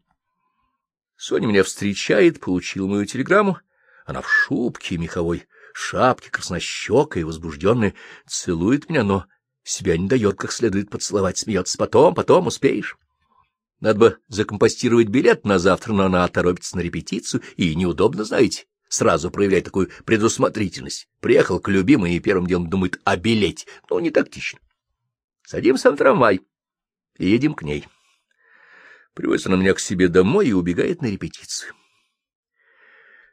Соня 1.16 1.48
меня 1.48 1.64
встречает, 1.64 2.38
получила 2.38 2.86
мою 2.86 3.04
телеграмму. 3.04 3.58
Она 4.06 4.20
в 4.20 4.30
шубке 4.30 4.96
меховой, 4.96 5.48
шапке 5.72 6.30
краснощекой, 6.30 7.24
возбужденная, 7.24 7.94
целует 8.28 8.88
меня, 8.88 9.02
но 9.02 9.26
себя 9.64 9.96
не 9.96 10.06
дает 10.06 10.36
как 10.36 10.52
следует 10.52 10.88
поцеловать, 10.88 11.36
смеется. 11.36 11.78
Потом, 11.78 12.14
потом 12.14 12.46
успеешь. 12.46 12.96
Надо 13.82 13.98
бы 13.98 14.18
закомпостировать 14.28 15.08
билет 15.08 15.44
на 15.44 15.58
завтра, 15.58 15.92
но 15.92 16.04
она 16.04 16.26
торопится 16.28 16.76
на 16.76 16.82
репетицию, 16.82 17.42
и 17.56 17.74
неудобно, 17.74 18.22
знаете, 18.22 18.66
сразу 18.88 19.28
проявлять 19.28 19.64
такую 19.64 19.90
предусмотрительность. 20.04 21.08
Приехал 21.18 21.58
к 21.58 21.68
любимой 21.68 22.14
и 22.14 22.20
первым 22.20 22.46
делом 22.46 22.70
думает 22.70 23.00
о 23.02 23.16
билете. 23.16 23.66
Ну, 23.90 23.98
не 23.98 24.12
тактично. 24.12 24.60
Садимся 25.44 25.90
в 25.90 25.96
трамвай 25.96 26.42
и 27.18 27.28
едем 27.28 27.54
к 27.54 27.62
ней. 27.62 27.88
Привозит 29.14 29.48
она 29.48 29.56
меня 29.56 29.74
к 29.74 29.80
себе 29.80 30.06
домой 30.06 30.46
и 30.46 30.52
убегает 30.52 31.02
на 31.02 31.06
репетицию. 31.06 31.74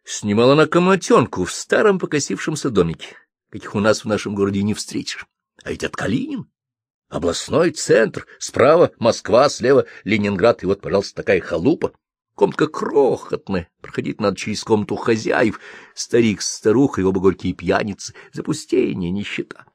Снимала 0.03 0.53
она 0.53 0.65
комнатенку 0.65 1.45
в 1.45 1.51
старом 1.51 1.99
покосившемся 1.99 2.71
домике, 2.71 3.17
каких 3.51 3.75
у 3.75 3.79
нас 3.79 4.03
в 4.03 4.07
нашем 4.07 4.33
городе 4.33 4.63
не 4.63 4.73
встретишь. 4.73 5.27
А 5.63 5.69
ведь 5.69 5.83
от 5.83 5.95
Калинин. 5.95 6.49
Областной 7.09 7.71
центр, 7.71 8.27
справа 8.37 8.91
Москва, 8.99 9.49
слева 9.49 9.85
Ленинград, 10.03 10.61
и 10.61 10.67
вот, 10.67 10.79
пожалуйста, 10.79 11.15
такая 11.15 11.41
халупа. 11.41 11.91
Комнатка 12.35 12.67
крохотная, 12.67 13.67
проходить 13.81 14.21
надо 14.21 14.37
через 14.37 14.63
комнату 14.63 14.95
хозяев, 14.95 15.59
старик 15.95 16.41
с 16.41 16.55
старухой, 16.55 17.03
оба 17.03 17.19
горькие 17.19 17.53
пьяницы, 17.53 18.13
запустение, 18.31 19.11
нищета. 19.11 19.65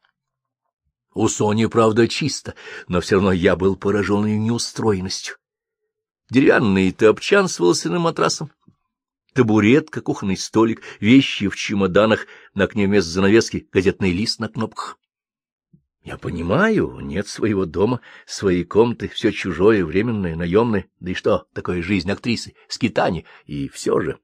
У 1.12 1.28
Сони, 1.28 1.66
правда, 1.66 2.08
чисто, 2.08 2.54
но 2.88 3.00
все 3.00 3.16
равно 3.16 3.32
я 3.32 3.56
был 3.56 3.76
поражен 3.76 4.24
ее 4.24 4.38
неустроенностью. 4.38 5.36
Деревянный 6.30 6.90
топчан 6.92 7.48
с 7.48 7.58
волосяным 7.58 8.02
матрасом, 8.02 8.50
табуретка, 9.34 10.00
кухонный 10.00 10.36
столик, 10.36 10.82
вещи 11.00 11.48
в 11.48 11.56
чемоданах, 11.56 12.26
на 12.54 12.64
окне 12.64 12.86
вместо 12.86 13.10
занавески 13.10 13.68
газетный 13.72 14.12
лист 14.12 14.38
на 14.38 14.48
кнопках. 14.48 14.98
Я 16.04 16.18
понимаю, 16.18 17.00
нет 17.00 17.26
своего 17.28 17.64
дома, 17.64 18.02
своей 18.26 18.64
комнаты, 18.64 19.08
все 19.08 19.32
чужое, 19.32 19.86
временное, 19.86 20.36
наемное, 20.36 20.86
да 21.00 21.12
и 21.12 21.14
что 21.14 21.46
такое 21.54 21.80
жизнь 21.80 22.10
актрисы, 22.10 22.54
скитание, 22.68 23.24
и 23.46 23.70
все 23.70 23.98
же. 24.00 24.18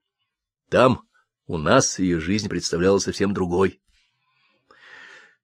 Там 0.68 1.08
у 1.46 1.56
нас 1.56 1.98
ее 1.98 2.20
жизнь 2.20 2.50
представляла 2.50 2.98
совсем 2.98 3.32
другой. 3.32 3.80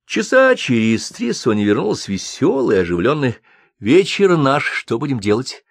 Часа 0.05 0.55
через 0.57 1.09
три 1.11 1.33
Соня 1.33 1.65
вернулась 1.65 2.07
веселая, 2.07 2.83
оживленная. 2.83 3.39
Вечер 3.81 4.37
наш, 4.37 4.67
что 4.67 4.99
будем 4.99 5.21
делать? 5.21 5.65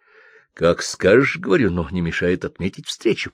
Как 0.55 0.81
скажешь, 0.81 1.37
говорю, 1.37 1.69
но 1.69 1.87
не 1.91 2.01
мешает 2.01 2.43
отметить 2.43 2.87
встречу. 2.87 3.33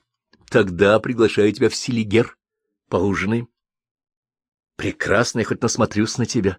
Тогда 0.50 1.00
приглашаю 1.00 1.50
тебя 1.52 1.70
в 1.70 1.74
Селигер. 1.74 2.36
Поужинаем. 2.90 3.48
Прекрасно, 4.76 5.38
я 5.38 5.46
хоть 5.46 5.62
насмотрюсь 5.62 6.18
на 6.18 6.26
тебя. 6.26 6.58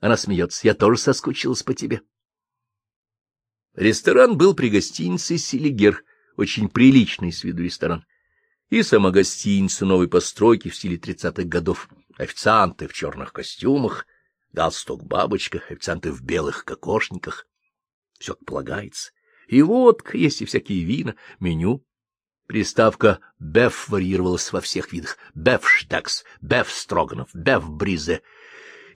Она 0.00 0.16
смеется. 0.16 0.66
Я 0.66 0.74
тоже 0.74 1.00
соскучилась 1.00 1.62
по 1.62 1.74
тебе. 1.74 2.02
Ресторан 3.74 4.36
был 4.36 4.54
при 4.54 4.70
гостинице 4.70 5.38
Селигер, 5.38 6.04
очень 6.36 6.68
приличный 6.68 7.32
с 7.32 7.44
виду 7.44 7.62
ресторан. 7.62 8.04
И 8.70 8.82
сама 8.82 9.10
гостиница 9.10 9.86
новой 9.86 10.08
постройки 10.08 10.68
в 10.68 10.76
стиле 10.76 10.98
тридцатых 10.98 11.46
годов 11.46 11.88
официанты 12.16 12.86
в 12.86 12.92
черных 12.92 13.32
костюмах, 13.32 14.06
галстук-бабочка, 14.52 15.58
официанты 15.58 16.12
в 16.12 16.22
белых 16.22 16.64
кокошниках. 16.64 17.46
Все 18.18 18.34
полагается. 18.34 19.12
И 19.46 19.62
водка, 19.62 20.18
есть 20.18 20.42
и 20.42 20.44
всякие 20.44 20.84
вина, 20.84 21.14
меню. 21.40 21.84
Приставка 22.46 23.20
«беф» 23.38 23.88
варьировалась 23.88 24.52
во 24.52 24.60
всех 24.60 24.92
видах. 24.92 25.18
«Беф-штекс», 25.34 26.24
«беф-строганов», 26.40 27.28
«беф-бризе». 27.34 28.22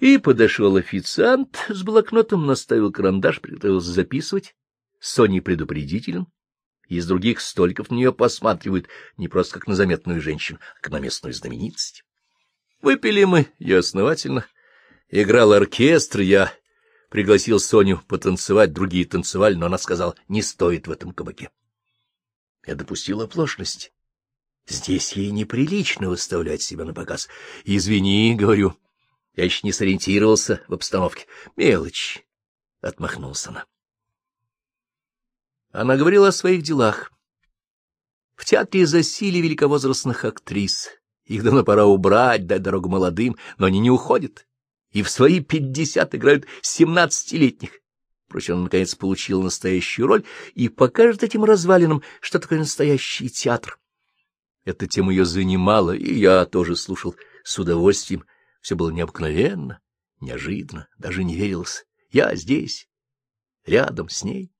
И 0.02 0.18
подошел 0.18 0.74
официант 0.74 1.64
с 1.68 1.84
блокнотом, 1.84 2.44
наставил 2.44 2.90
карандаш, 2.90 3.40
приготовился 3.40 3.92
записывать. 3.92 4.56
Сони 4.98 5.38
предупредителен. 5.38 6.26
Из 6.88 7.06
других 7.06 7.40
столиков 7.40 7.88
на 7.88 7.94
нее 7.94 8.12
посматривают 8.12 8.88
не 9.16 9.28
просто 9.28 9.60
как 9.60 9.68
на 9.68 9.76
заметную 9.76 10.20
женщину, 10.20 10.58
а 10.76 10.80
как 10.80 10.90
на 10.92 10.98
местную 10.98 11.32
знаменитость. 11.34 12.02
Выпили 12.80 13.22
мы, 13.22 13.46
я 13.60 13.78
основательно. 13.78 14.44
Играл 15.08 15.52
оркестр, 15.52 16.22
я 16.22 16.52
пригласил 17.08 17.60
Соню 17.60 18.02
потанцевать, 18.08 18.72
другие 18.72 19.04
танцевали, 19.04 19.54
но 19.54 19.66
она 19.66 19.78
сказала, 19.78 20.16
не 20.26 20.42
стоит 20.42 20.88
в 20.88 20.90
этом 20.90 21.12
кабаке. 21.12 21.50
Я 22.66 22.74
допустил 22.74 23.20
оплошность. 23.20 23.92
Здесь 24.66 25.12
ей 25.12 25.30
неприлично 25.30 26.08
выставлять 26.08 26.62
себя 26.62 26.84
на 26.84 26.92
показ. 26.92 27.28
Извини, 27.64 28.34
говорю, 28.34 28.76
я 29.34 29.44
еще 29.44 29.60
не 29.62 29.72
сориентировался 29.72 30.62
в 30.68 30.74
обстановке. 30.74 31.26
Мелочь,— 31.56 32.24
отмахнулся 32.80 33.50
она. 33.50 33.66
Она 35.70 35.96
говорила 35.96 36.28
о 36.28 36.32
своих 36.32 36.62
делах. 36.62 37.10
В 38.34 38.44
театре 38.44 38.86
засили 38.86 39.38
великовозрастных 39.38 40.24
актрис. 40.24 40.90
Их 41.24 41.42
давно 41.42 41.64
пора 41.64 41.86
убрать, 41.86 42.46
дать 42.46 42.62
дорогу 42.62 42.88
молодым, 42.88 43.36
но 43.56 43.66
они 43.66 43.78
не 43.78 43.90
уходят. 43.90 44.46
И 44.90 45.02
в 45.02 45.08
свои 45.08 45.40
пятьдесят 45.40 46.14
играют 46.14 46.46
семнадцатилетних. 46.60 47.80
Впрочем, 48.26 48.56
он, 48.56 48.62
наконец, 48.64 48.94
получил 48.94 49.42
настоящую 49.42 50.06
роль 50.08 50.24
и 50.54 50.68
покажет 50.68 51.22
этим 51.22 51.44
развалинам, 51.44 52.02
что 52.20 52.38
такое 52.38 52.58
настоящий 52.58 53.30
театр. 53.30 53.78
Эта 54.64 54.86
тема 54.86 55.12
ее 55.12 55.24
занимала, 55.24 55.92
и 55.92 56.14
я 56.14 56.44
тоже 56.44 56.76
слушал 56.76 57.14
с 57.44 57.58
удовольствием. 57.58 58.24
Все 58.62 58.76
было 58.76 58.90
необыкновенно, 58.90 59.80
неожиданно, 60.20 60.88
даже 60.96 61.24
не 61.24 61.34
верилось. 61.34 61.84
Я 62.10 62.34
здесь, 62.36 62.88
рядом 63.66 64.08
с 64.08 64.22
ней. 64.22 64.54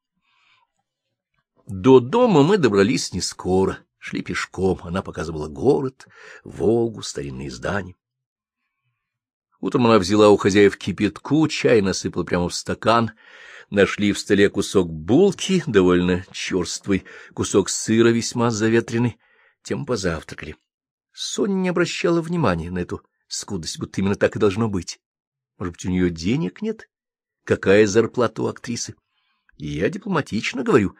До 1.66 2.00
дома 2.00 2.42
мы 2.42 2.58
добрались 2.58 3.12
не 3.12 3.20
скоро, 3.20 3.78
шли 3.98 4.22
пешком. 4.22 4.80
Она 4.82 5.02
показывала 5.02 5.46
город, 5.46 6.08
Волгу, 6.42 7.02
старинные 7.02 7.50
здания. 7.50 7.94
Утром 9.60 9.86
она 9.86 10.00
взяла 10.00 10.30
у 10.30 10.36
хозяев 10.36 10.76
кипятку, 10.76 11.46
чай 11.46 11.80
насыпала 11.80 12.24
прямо 12.24 12.48
в 12.48 12.54
стакан. 12.54 13.12
Нашли 13.70 14.12
в 14.12 14.18
столе 14.18 14.50
кусок 14.50 14.90
булки, 14.90 15.62
довольно 15.68 16.26
черствый, 16.32 17.04
кусок 17.34 17.68
сыра 17.68 18.08
весьма 18.08 18.50
заветренный. 18.50 19.18
Тем 19.62 19.86
позавтракали. 19.86 20.56
Соня 21.12 21.54
не 21.54 21.68
обращала 21.68 22.20
внимания 22.20 22.72
на 22.72 22.80
эту 22.80 23.02
скудость, 23.32 23.78
будто 23.78 24.00
именно 24.00 24.14
так 24.14 24.36
и 24.36 24.38
должно 24.38 24.68
быть. 24.68 25.00
Может 25.58 25.74
быть, 25.74 25.84
у 25.86 25.90
нее 25.90 26.10
денег 26.10 26.62
нет? 26.62 26.88
Какая 27.44 27.86
зарплата 27.86 28.42
у 28.42 28.46
актрисы? 28.46 28.94
И 29.56 29.66
я 29.66 29.88
дипломатично 29.88 30.62
говорю. 30.62 30.96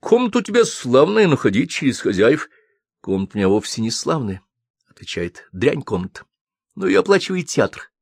Комната 0.00 0.38
у 0.38 0.42
тебя 0.42 0.64
славная, 0.64 1.28
но 1.28 1.36
ходить 1.36 1.70
через 1.70 2.00
хозяев. 2.00 2.48
Комната 3.00 3.32
у 3.34 3.38
меня 3.38 3.48
вовсе 3.48 3.80
не 3.80 3.90
славная,— 3.90 4.42
отвечает. 4.88 5.48
Дрянь 5.52 5.82
комната. 5.82 6.24
Но 6.74 6.86
я 6.86 7.00
оплачиваю 7.00 7.44
театр. 7.44 7.92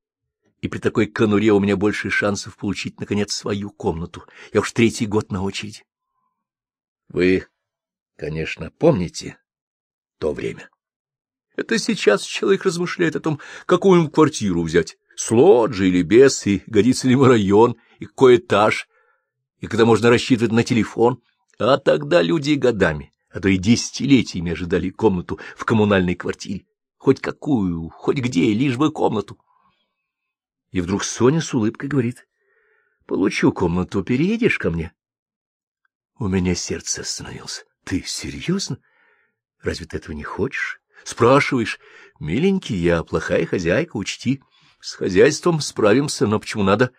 И 0.60 0.68
при 0.68 0.78
такой 0.78 1.06
конуре 1.06 1.52
у 1.52 1.60
меня 1.60 1.76
больше 1.76 2.10
шансов 2.10 2.56
получить, 2.56 3.00
наконец, 3.00 3.32
свою 3.32 3.70
комнату. 3.70 4.24
Я 4.52 4.60
уж 4.60 4.72
третий 4.72 5.06
год 5.06 5.32
на 5.32 5.42
очереди. 5.42 5.84
Вы, 7.08 7.46
конечно, 8.16 8.70
помните 8.70 9.38
то 10.18 10.32
время. 10.32 10.69
Это 11.60 11.78
сейчас 11.78 12.22
человек 12.22 12.64
размышляет 12.64 13.16
о 13.16 13.20
том, 13.20 13.38
какую 13.66 14.00
им 14.00 14.10
квартиру 14.10 14.62
взять, 14.62 14.96
с 15.14 15.30
лоджи 15.30 15.88
или 15.88 16.00
без, 16.00 16.46
и 16.46 16.62
годится 16.66 17.06
ли 17.06 17.12
ему 17.12 17.24
район, 17.24 17.76
и 17.98 18.06
какой 18.06 18.38
этаж, 18.38 18.88
и 19.58 19.66
когда 19.66 19.84
можно 19.84 20.08
рассчитывать 20.08 20.52
на 20.52 20.64
телефон. 20.64 21.22
А 21.58 21.76
тогда 21.76 22.22
люди 22.22 22.52
годами, 22.54 23.12
а 23.30 23.40
то 23.40 23.50
и 23.50 23.58
десятилетиями 23.58 24.52
ожидали 24.52 24.88
комнату 24.88 25.38
в 25.54 25.66
коммунальной 25.66 26.14
квартире. 26.14 26.64
Хоть 26.96 27.20
какую, 27.20 27.90
хоть 27.90 28.16
где, 28.16 28.54
лишь 28.54 28.78
бы 28.78 28.90
комнату. 28.90 29.38
И 30.70 30.80
вдруг 30.80 31.04
Соня 31.04 31.42
с 31.42 31.52
улыбкой 31.52 31.90
говорит,— 31.90 32.26
Получу 33.06 33.52
комнату, 33.52 34.02
переедешь 34.02 34.58
ко 34.58 34.70
мне? 34.70 34.94
У 36.18 36.26
меня 36.26 36.54
сердце 36.54 37.02
остановилось.— 37.02 37.66
Ты 37.84 38.02
серьезно? 38.06 38.78
Разве 39.60 39.84
ты 39.84 39.98
этого 39.98 40.14
не 40.14 40.24
хочешь? 40.24 40.79
Спрашиваешь, 41.04 41.78
миленький, 42.18 42.76
я 42.76 43.02
плохая 43.02 43.46
хозяйка, 43.46 43.96
учти. 43.96 44.42
С 44.80 44.94
хозяйством 44.94 45.60
справимся, 45.60 46.26
но 46.26 46.40
почему 46.40 46.62
надо 46.62 46.92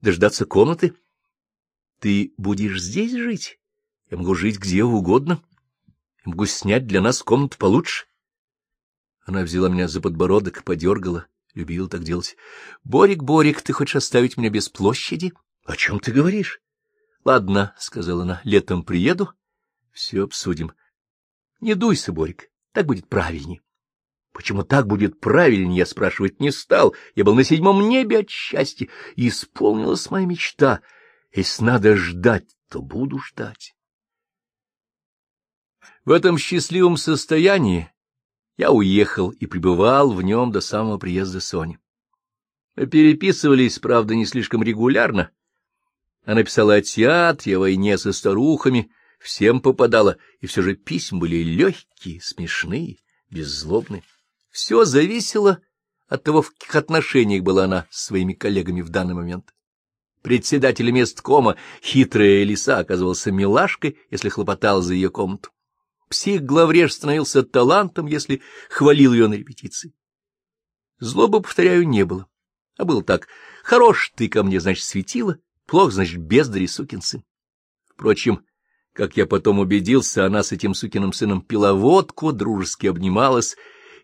дождаться 0.00 0.46
комнаты? 0.46 0.94
Ты 2.00 2.32
будешь 2.36 2.80
здесь 2.80 3.12
жить? 3.12 3.58
Я 4.10 4.18
могу 4.18 4.34
жить 4.34 4.58
где 4.58 4.84
угодно. 4.84 5.42
Я 6.24 6.30
могу 6.30 6.46
снять 6.46 6.86
для 6.86 7.00
нас 7.00 7.22
комнату 7.22 7.58
получше. 7.58 8.06
Она 9.24 9.42
взяла 9.42 9.68
меня 9.68 9.88
за 9.88 10.00
подбородок, 10.00 10.64
подергала 10.64 11.26
любил 11.54 11.88
так 11.88 12.02
делать.— 12.02 12.36
Борик, 12.84 13.22
Борик, 13.22 13.62
ты 13.62 13.72
хочешь 13.72 13.96
оставить 13.96 14.36
меня 14.36 14.50
без 14.50 14.68
площади?— 14.68 15.32
О 15.64 15.76
чем 15.76 16.00
ты 16.00 16.12
говоришь?— 16.12 16.60
Ладно,— 17.24 17.74
сказала 17.78 18.22
она,— 18.22 18.40
летом 18.44 18.82
приеду, 18.82 19.32
все 19.92 20.24
обсудим.— 20.24 20.72
Не 21.60 21.74
дуйся, 21.74 22.12
Борик, 22.12 22.50
так 22.74 22.86
будет 22.86 23.08
правильнее. 23.08 23.62
Почему 24.32 24.64
так 24.64 24.88
будет 24.88 25.20
правильнее, 25.20 25.78
я 25.78 25.86
спрашивать 25.86 26.40
не 26.40 26.50
стал. 26.50 26.94
Я 27.14 27.22
был 27.22 27.36
на 27.36 27.44
седьмом 27.44 27.88
небе 27.88 28.18
от 28.18 28.28
счастья, 28.28 28.88
и 29.14 29.28
исполнилась 29.28 30.10
моя 30.10 30.26
мечта. 30.26 30.80
Если 31.32 31.62
надо 31.62 31.96
ждать, 31.96 32.56
то 32.68 32.82
буду 32.82 33.20
ждать. 33.20 33.76
В 36.04 36.10
этом 36.10 36.36
счастливом 36.36 36.96
состоянии 36.96 37.92
я 38.56 38.72
уехал 38.72 39.30
и 39.30 39.46
пребывал 39.46 40.12
в 40.12 40.20
нем 40.20 40.50
до 40.50 40.60
самого 40.60 40.98
приезда 40.98 41.40
Сони. 41.40 41.78
Мы 42.74 42.86
переписывались, 42.86 43.78
правда, 43.78 44.16
не 44.16 44.26
слишком 44.26 44.64
регулярно. 44.64 45.30
Она 46.24 46.42
писала 46.42 46.74
о 46.74 46.82
театре, 46.82 47.56
о 47.56 47.60
войне 47.60 47.98
со 47.98 48.12
старухами, 48.12 48.90
всем 49.24 49.60
попадала, 49.60 50.18
и 50.40 50.46
все 50.46 50.60
же 50.60 50.74
письма 50.76 51.20
были 51.20 51.36
легкие, 51.36 52.20
смешные, 52.20 52.98
беззлобные. 53.30 54.02
Все 54.50 54.84
зависело 54.84 55.60
от 56.08 56.22
того, 56.22 56.42
в 56.42 56.50
каких 56.50 56.76
отношениях 56.76 57.42
была 57.42 57.64
она 57.64 57.86
с 57.90 58.04
своими 58.04 58.34
коллегами 58.34 58.82
в 58.82 58.90
данный 58.90 59.14
момент. 59.14 59.54
Председатель 60.20 60.90
месткома, 60.90 61.56
хитрая 61.82 62.44
лиса, 62.44 62.78
оказывался 62.78 63.32
милашкой, 63.32 63.98
если 64.10 64.28
хлопотал 64.28 64.82
за 64.82 64.92
ее 64.92 65.08
комнату. 65.08 65.50
Псих-главреж 66.10 66.92
становился 66.92 67.42
талантом, 67.42 68.06
если 68.06 68.42
хвалил 68.68 69.14
ее 69.14 69.26
на 69.26 69.34
репетиции. 69.34 69.94
Злобы, 70.98 71.40
повторяю, 71.40 71.88
не 71.88 72.04
было. 72.04 72.26
А 72.76 72.84
было 72.84 73.02
так. 73.02 73.26
Хорош 73.62 74.12
ты 74.16 74.28
ко 74.28 74.42
мне, 74.42 74.60
значит, 74.60 74.84
светила, 74.84 75.38
плохо, 75.64 75.92
значит, 75.92 76.20
бездари 76.20 76.66
сукин 76.66 77.00
сын. 77.00 77.24
Впрочем, 77.88 78.44
как 78.94 79.16
я 79.16 79.26
потом 79.26 79.58
убедился, 79.58 80.24
она 80.24 80.42
с 80.42 80.52
этим 80.52 80.72
сукиным 80.72 81.12
сыном 81.12 81.42
пила 81.42 81.74
водку, 81.74 82.32
дружески 82.32 82.86
обнималась 82.86 83.56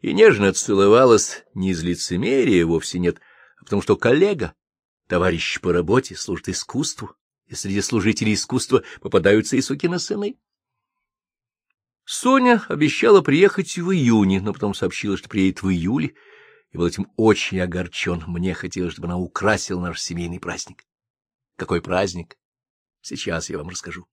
и 0.03 0.13
нежно 0.13 0.53
целовалась, 0.53 1.45
не 1.55 1.71
из 1.71 1.83
лицемерия 1.83 2.67
вовсе 2.67 2.99
нет, 2.99 3.21
а 3.61 3.65
потому 3.65 3.83
что 3.83 3.97
коллега, 3.97 4.53
товарищ 5.07 5.61
по 5.61 5.73
работе, 5.73 6.17
служит 6.17 6.49
искусству, 6.49 7.15
и 7.47 7.55
среди 7.55 7.81
служителей 7.81 8.35
искусства 8.35 8.83
попадаются 9.01 9.57
и 9.57 9.61
сукины 9.61 10.01
сыны. 10.01 10.37
Соня 12.05 12.65
обещала 12.69 13.21
приехать 13.21 13.79
в 13.79 13.93
июне, 13.93 14.41
но 14.41 14.53
потом 14.53 14.75
сообщила, 14.75 15.17
что 15.17 15.29
приедет 15.29 15.63
в 15.63 15.69
июле, 15.69 16.17
и 16.73 16.77
был 16.77 16.87
этим 16.87 17.07
очень 17.17 17.61
огорчен. 17.61 18.25
Мне 18.27 18.55
хотелось, 18.55 18.95
чтобы 18.95 19.07
она 19.07 19.19
украсила 19.19 19.81
наш 19.81 20.01
семейный 20.01 20.41
праздник. 20.41 20.85
Какой 21.57 21.81
праздник? 21.81 22.37
Сейчас 23.03 23.51
я 23.51 23.59
вам 23.59 23.69
расскажу. 23.69 24.09